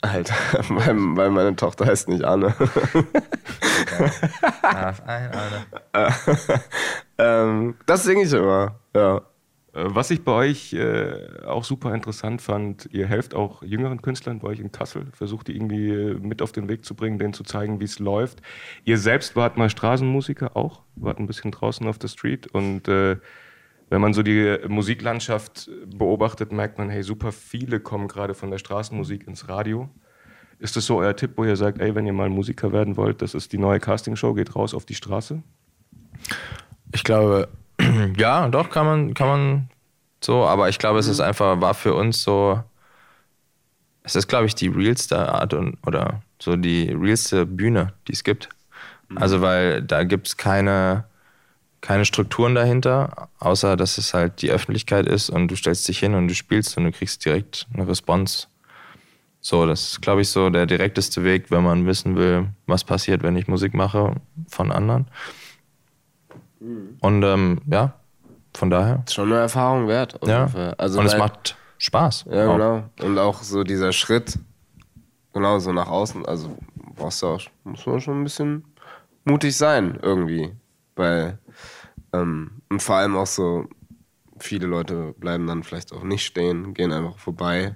Alter, 0.01 0.35
weil, 0.71 0.97
weil 0.97 1.29
meine 1.29 1.55
Tochter 1.57 1.85
heißt 1.85 2.09
nicht 2.09 2.25
Anne. 2.25 2.55
Schlaf 4.59 5.03
ein, 5.07 5.31
Anne. 5.93 5.93
ähm, 7.21 7.75
das 7.87 8.05
singe 8.05 8.23
ich 8.23 8.33
immer, 8.33 8.77
ja. 8.95 9.23
Äh, 9.73 9.85
was 9.89 10.11
ich 10.11 10.25
bei 10.25 10.33
euch 10.33 10.73
äh, 10.73 11.43
auch 11.47 11.65
super 11.65 11.95
interessant 11.95 12.43
fand, 12.43 12.89
ihr 12.93 13.07
helft 13.07 13.35
auch 13.35 13.63
jüngeren 13.63 14.03
Künstlern 14.03 14.41
bei 14.41 14.49
euch 14.49 14.61
in 14.61 14.73
Kassel, 14.73 15.07
versucht 15.13 15.49
die 15.49 15.57
irgendwie 15.57 15.91
äh, 15.91 16.15
mit 16.15 16.43
auf 16.43 16.53
den 16.53 16.69
Weg 16.69 16.85
zu 16.85 16.95
bringen, 16.95 17.19
denen 17.19 17.33
zu 17.33 17.45
zeigen, 17.45 17.81
wie 17.81 17.85
es 17.85 17.99
läuft. 17.99 18.43
Ihr 18.85 18.99
selbst 18.99 19.37
wart 19.37 19.57
mal 19.57 19.71
Straßenmusiker 19.71 20.57
auch, 20.57 20.83
wart 20.97 21.19
ein 21.19 21.27
bisschen 21.27 21.53
draußen 21.53 21.87
auf 21.87 21.99
der 21.99 22.09
Street 22.09 22.49
und 22.49 22.89
äh, 22.89 23.17
wenn 23.91 24.01
man 24.01 24.15
so 24.15 24.23
die 24.23 24.57
Musiklandschaft 24.69 25.69
beobachtet, 25.85 26.53
merkt 26.53 26.79
man, 26.79 26.91
hey, 26.91 27.03
super 27.03 27.33
viele 27.33 27.81
kommen 27.81 28.07
gerade 28.07 28.35
von 28.35 28.49
der 28.49 28.59
Straßenmusik 28.59 29.27
ins 29.27 29.49
Radio. 29.49 29.91
Ist 30.61 30.77
das 30.77 30.87
so 30.87 30.99
euer 30.99 31.17
Tipp, 31.17 31.33
wo 31.35 31.45
ihr 31.45 31.57
sagt, 31.57 31.81
ey, 31.81 31.93
wenn 31.97 32.07
ihr 32.07 32.13
mal 32.13 32.29
Musiker 32.29 32.73
werden 32.73 32.97
wollt, 32.97 33.21
das 33.21 33.35
ist 33.35 33.53
die 33.53 33.59
neue 33.59 33.81
Castingshow, 33.81 34.33
geht 34.35 34.55
raus 34.55 34.75
auf 34.75 34.85
die 34.85 34.95
Straße? 34.95 35.43
Ich 36.92 37.05
glaube, 37.05 37.48
ja, 38.16 38.48
doch, 38.48 38.70
kann 38.70 38.87
man, 38.87 39.14
kann 39.14 39.29
man 39.29 39.70
so, 40.22 40.44
aber 40.44 40.68
ich 40.68 40.79
glaube, 40.79 40.98
es 40.98 41.07
ist 41.07 41.18
mhm. 41.18 41.24
einfach, 41.24 41.61
war 41.61 41.74
für 41.74 41.94
uns 41.94 42.22
so, 42.22 42.62
es 44.03 44.16
ist, 44.16 44.29
glaube 44.29 44.46
ich, 44.46 44.55
die 44.55 44.68
realste 44.68 45.33
Art 45.33 45.55
und, 45.55 45.79
oder 45.87 46.22
so 46.38 46.57
die 46.57 46.90
realste 46.90 47.46
Bühne, 47.46 47.92
die 48.09 48.12
es 48.12 48.24
gibt. 48.24 48.48
Mhm. 49.09 49.18
Also, 49.18 49.40
weil 49.40 49.83
da 49.83 50.05
gibt 50.05 50.29
es 50.29 50.37
keine, 50.37 51.05
keine 51.81 52.05
Strukturen 52.05 52.55
dahinter, 52.55 53.29
außer 53.38 53.76
dass 53.76 53.98
es 53.98 54.12
halt 54.14 54.42
die 54.42 54.50
Öffentlichkeit 54.50 55.07
ist 55.07 55.31
und 55.31 55.48
du 55.48 55.57
stellst 55.57 55.88
dich 55.88 55.98
hin 55.98 56.14
und 56.14 56.29
du 56.29 56.35
spielst 56.35 56.76
und 56.76 56.85
du 56.85 56.92
kriegst 56.92 57.24
direkt 57.24 57.66
eine 57.74 57.87
Response. 57.87 58.46
So, 59.42 59.64
das 59.64 59.92
ist, 59.92 60.03
glaube 60.03 60.20
ich, 60.20 60.29
so 60.29 60.50
der 60.50 60.66
direkteste 60.66 61.24
Weg, 61.24 61.50
wenn 61.50 61.64
man 61.64 61.87
wissen 61.87 62.14
will, 62.16 62.48
was 62.66 62.85
passiert, 62.85 63.22
wenn 63.22 63.37
ich 63.37 63.48
Musik 63.48 63.72
mache 63.72 64.16
von 64.48 64.70
anderen. 64.70 65.07
Mhm. 66.61 66.96
Und 67.01 67.23
ähm, 67.23 67.61
ja, 67.70 67.94
von 68.55 68.70
daher. 68.70 69.03
Ist 69.07 69.14
schon 69.14 69.33
eine 69.33 69.40
Erfahrung 69.40 69.88
wert. 69.88 70.18
Ja. 70.25 70.49
Also 70.79 71.01
und 71.01 71.07
es 71.07 71.16
macht 71.16 71.57
Spaß. 71.79 72.27
Ja, 72.31 72.49
auch. 72.49 72.53
genau. 72.53 72.85
Und 73.03 73.18
auch 73.18 73.42
so 73.42 73.64
dieser 73.64 73.92
Schritt, 73.92 74.38
genau, 75.33 75.59
so 75.59 75.73
nach 75.73 75.88
außen, 75.88 76.27
also 76.27 76.57
brauchst 76.94 77.23
du 77.23 77.29
auch, 77.29 77.40
muss 77.64 77.87
man 77.87 78.01
schon 78.01 78.20
ein 78.20 78.25
bisschen 78.25 78.64
mutig 79.25 79.57
sein, 79.57 79.99
irgendwie. 80.03 80.53
Weil, 80.96 81.38
ähm, 82.12 82.62
und 82.68 82.83
vor 82.83 82.96
allem 82.96 83.16
auch 83.16 83.27
so, 83.27 83.66
viele 84.38 84.66
Leute 84.66 85.14
bleiben 85.18 85.46
dann 85.46 85.62
vielleicht 85.62 85.92
auch 85.92 86.03
nicht 86.03 86.25
stehen, 86.25 86.75
gehen 86.75 86.92
einfach 86.92 87.18
vorbei, 87.18 87.75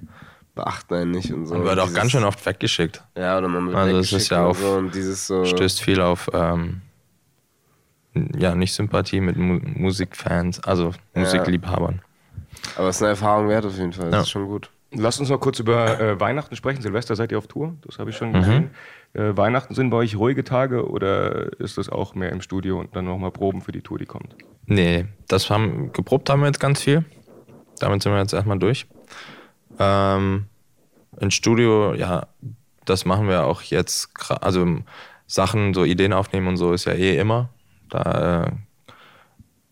beachten 0.54 0.94
einen 0.94 1.10
nicht 1.12 1.32
und 1.32 1.46
so. 1.46 1.54
Man 1.54 1.64
wird 1.64 1.78
auch 1.78 1.92
ganz 1.92 2.12
schön 2.12 2.24
oft 2.24 2.44
weggeschickt. 2.44 3.02
Ja, 3.16 3.38
oder 3.38 3.48
man 3.48 3.66
wird 3.66 3.76
also 3.76 3.96
weggeschickt. 3.96 4.32
Also, 4.32 4.50
es 4.50 4.56
ist 4.56 4.60
ja 4.62 4.68
auch, 4.68 4.72
so, 4.72 4.78
und 4.78 4.94
dieses 4.94 5.26
so, 5.26 5.44
stößt 5.44 5.80
viel 5.80 6.00
auf, 6.00 6.28
ähm, 6.32 6.82
ja, 8.36 8.54
nicht 8.54 8.72
Sympathie 8.72 9.20
mit 9.20 9.36
Mu 9.36 9.60
Musikfans, 9.62 10.62
also. 10.64 10.92
Musikliebhabern. 11.14 12.00
Aber 12.76 12.88
es 12.88 12.96
ist 12.96 13.02
eine 13.02 13.10
Erfahrung 13.10 13.48
wert 13.48 13.66
auf 13.66 13.76
jeden 13.76 13.92
Fall, 13.92 14.06
das 14.06 14.14
ja. 14.14 14.20
ist 14.22 14.30
schon 14.30 14.46
gut. 14.46 14.70
Lasst 14.96 15.18
uns 15.18 15.28
noch 15.28 15.40
kurz 15.40 15.58
über 15.58 16.00
äh, 16.00 16.20
Weihnachten 16.20 16.54
sprechen. 16.54 16.80
Silvester 16.80 17.16
seid 17.16 17.32
ihr 17.32 17.38
auf 17.38 17.48
Tour, 17.48 17.74
das 17.84 17.98
habe 17.98 18.10
ich 18.10 18.16
schon 18.16 18.32
gesehen. 18.32 18.70
Mhm. 19.12 19.20
Äh, 19.20 19.36
Weihnachten 19.36 19.74
sind 19.74 19.90
bei 19.90 19.98
euch 19.98 20.16
ruhige 20.16 20.44
Tage 20.44 20.88
oder 20.88 21.58
ist 21.60 21.78
das 21.78 21.88
auch 21.88 22.14
mehr 22.14 22.30
im 22.30 22.40
Studio 22.40 22.78
und 22.80 22.94
dann 22.94 23.04
nochmal 23.04 23.32
Proben 23.32 23.60
für 23.60 23.72
die 23.72 23.80
Tour, 23.80 23.98
die 23.98 24.06
kommt? 24.06 24.36
Nee, 24.66 25.06
das 25.28 25.50
haben 25.50 25.92
geprobt 25.92 26.30
haben 26.30 26.40
wir 26.40 26.46
jetzt 26.46 26.60
ganz 26.60 26.82
viel. 26.82 27.04
Damit 27.80 28.02
sind 28.02 28.12
wir 28.12 28.20
jetzt 28.20 28.32
erstmal 28.32 28.58
durch. 28.58 28.86
Ähm, 29.78 30.46
Im 31.18 31.30
Studio, 31.30 31.94
ja, 31.94 32.26
das 32.84 33.04
machen 33.04 33.28
wir 33.28 33.44
auch 33.44 33.62
jetzt. 33.62 34.10
Also 34.40 34.78
Sachen, 35.26 35.74
so 35.74 35.84
Ideen 35.84 36.12
aufnehmen 36.12 36.48
und 36.48 36.56
so 36.56 36.72
ist 36.72 36.84
ja 36.84 36.92
eh 36.92 37.18
immer. 37.18 37.48
Da, 37.88 38.46
äh, 38.46 38.50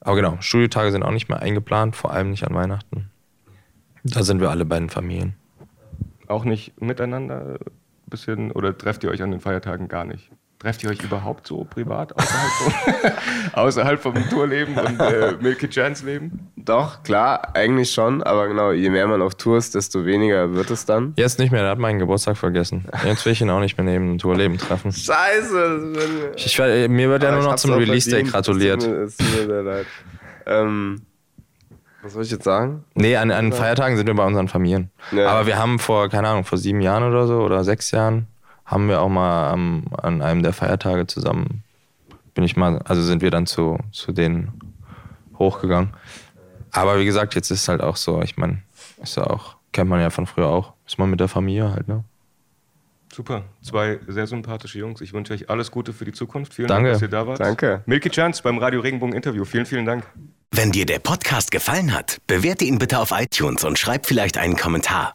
aber 0.01 0.16
genau, 0.16 0.37
Studiotage 0.40 0.92
sind 0.92 1.03
auch 1.03 1.11
nicht 1.11 1.29
mehr 1.29 1.40
eingeplant, 1.40 1.96
vor 1.96 2.12
allem 2.12 2.31
nicht 2.31 2.46
an 2.46 2.55
Weihnachten. 2.55 3.11
Da 4.05 4.22
sind 4.22 4.40
wir 4.40 4.51
alle 4.51 4.64
bei 4.64 4.79
den 4.79 4.90
Familien. 4.90 5.35
Auch 6.27 6.44
nicht 6.44 6.81
miteinander 6.81 7.59
bisschen 8.12 8.53
oder 8.53 8.77
trefft 8.77 9.03
ihr 9.03 9.11
euch 9.11 9.22
an 9.22 9.33
den 9.33 9.40
Feiertagen 9.40 9.88
gar 9.88 10.05
nicht? 10.05 10.31
Trefft 10.62 10.85
ihr 10.85 10.90
euch 10.90 11.03
überhaupt 11.03 11.48
so 11.48 11.64
privat 11.64 12.16
außerhalb, 12.16 12.51
vom, 12.53 13.12
außerhalb 13.55 14.01
vom 14.01 14.14
Tourleben 14.31 14.77
und 14.77 15.01
äh, 15.01 15.35
Milky 15.40 15.68
Chance 15.68 16.07
Leben? 16.07 16.53
Doch, 16.55 17.03
klar, 17.03 17.57
eigentlich 17.57 17.90
schon. 17.90 18.22
Aber 18.22 18.46
genau, 18.46 18.70
je 18.70 18.88
mehr 18.88 19.09
man 19.09 19.22
auf 19.22 19.35
Tour 19.35 19.59
ist, 19.59 19.75
desto 19.75 20.07
weniger 20.07 20.55
wird 20.55 20.70
es 20.70 20.87
dann. 20.87 21.14
Jetzt 21.16 21.40
nicht 21.40 21.51
mehr, 21.51 21.64
er 21.64 21.70
hat 21.70 21.81
meinen 21.81 21.98
Geburtstag 21.98 22.37
vergessen. 22.37 22.87
Jetzt 23.05 23.27
will 23.27 23.33
ich 23.33 23.40
ihn 23.40 23.51
auch 23.51 23.59
nicht 23.59 23.77
mehr 23.77 23.85
neben 23.85 24.07
dem 24.07 24.18
Tourleben 24.18 24.57
treffen. 24.57 24.92
Scheiße! 24.92 26.31
Ich, 26.37 26.57
mir 26.57 27.09
wird 27.09 27.25
ja 27.25 27.33
nur 27.33 27.42
noch 27.42 27.57
zum 27.57 27.72
Release 27.72 28.09
Day 28.09 28.22
gratuliert. 28.22 28.85
Es 28.85 29.16
tut 29.16 29.27
mir 29.33 29.46
sehr 29.46 29.62
leid. 29.64 29.87
Ähm, 30.46 31.03
was 32.03 32.12
soll 32.12 32.22
ich 32.22 32.31
jetzt 32.31 32.44
sagen? 32.44 32.85
Nee, 32.94 33.16
an, 33.16 33.33
an 33.33 33.53
Feiertagen 33.53 33.96
sind 33.96 34.07
wir 34.07 34.14
bei 34.14 34.25
unseren 34.25 34.46
Familien. 34.46 34.92
Ja. 35.11 35.27
Aber 35.27 35.48
wir 35.48 35.59
haben 35.59 35.81
vor, 35.81 36.09
keine 36.09 36.29
Ahnung, 36.29 36.44
vor 36.44 36.59
sieben 36.59 36.81
Jahren 36.81 37.03
oder 37.03 37.27
so 37.27 37.40
oder 37.40 37.64
sechs 37.64 37.90
Jahren 37.90 38.29
haben 38.73 38.89
wir 38.89 39.03
auch 39.03 39.09
mal 39.09 39.51
am, 39.51 39.85
an 39.93 40.23
einem 40.23 40.43
der 40.43 40.53
Feiertage 40.53 41.07
zusammen, 41.07 41.63
bin 42.35 42.43
ich 42.45 42.57
mal, 42.57 42.79
also 42.79 43.03
sind 43.03 43.23
wir 43.23 43.31
dann 43.31 43.47
zu, 43.47 43.79
zu 43.93 44.13
denen 44.13 44.59
hochgegangen. 45.39 45.93
Aber 46.71 46.99
wie 46.99 47.05
gesagt, 47.05 47.35
jetzt 47.35 47.51
ist 47.51 47.63
es 47.63 47.69
halt 47.69 47.83
auch 47.83 47.97
so, 47.97 48.23
ich 48.23 48.37
meine, 48.37 48.63
Ist 49.03 49.17
ja 49.17 49.25
auch, 49.25 49.57
kennt 49.73 49.91
man 49.91 50.01
ja 50.01 50.11
von 50.11 50.27
früher 50.27 50.49
auch. 50.49 50.73
Ist 50.87 50.99
man 50.99 51.11
mit 51.11 51.21
der 51.21 51.29
Familie 51.29 51.71
halt, 51.71 51.89
ne? 51.89 52.05
Super. 53.13 53.45
Zwei 53.61 54.01
sehr 54.09 54.27
sympathische 54.27 54.79
Jungs. 54.79 55.03
Ich 55.03 55.13
wünsche 55.13 55.35
euch 55.35 55.51
alles 55.51 55.71
Gute 55.71 55.93
für 55.93 56.07
die 56.07 56.13
Zukunft. 56.13 56.55
Vielen 56.55 56.69
Danke. 56.69 56.91
Dank, 56.91 56.95
dass 56.95 57.03
ihr 57.03 57.09
da 57.09 57.27
wart. 57.27 57.41
Danke. 57.41 57.83
Milky 57.85 58.09
Chance 58.09 58.43
beim 58.43 58.57
Radio 58.57 58.81
Regenbogen 58.81 59.15
Interview. 59.15 59.45
Vielen, 59.45 59.67
vielen 59.67 59.85
Dank. 59.85 60.05
Wenn 60.51 60.73
dir 60.73 60.87
der 60.87 60.99
Podcast 60.99 61.51
gefallen 61.51 61.93
hat, 61.93 62.19
bewerte 62.27 62.65
ihn 62.65 62.79
bitte 62.79 62.99
auf 62.99 63.13
iTunes 63.13 63.65
und 63.65 63.79
schreib 63.79 64.07
vielleicht 64.07 64.39
einen 64.39 64.57
Kommentar. 64.57 65.15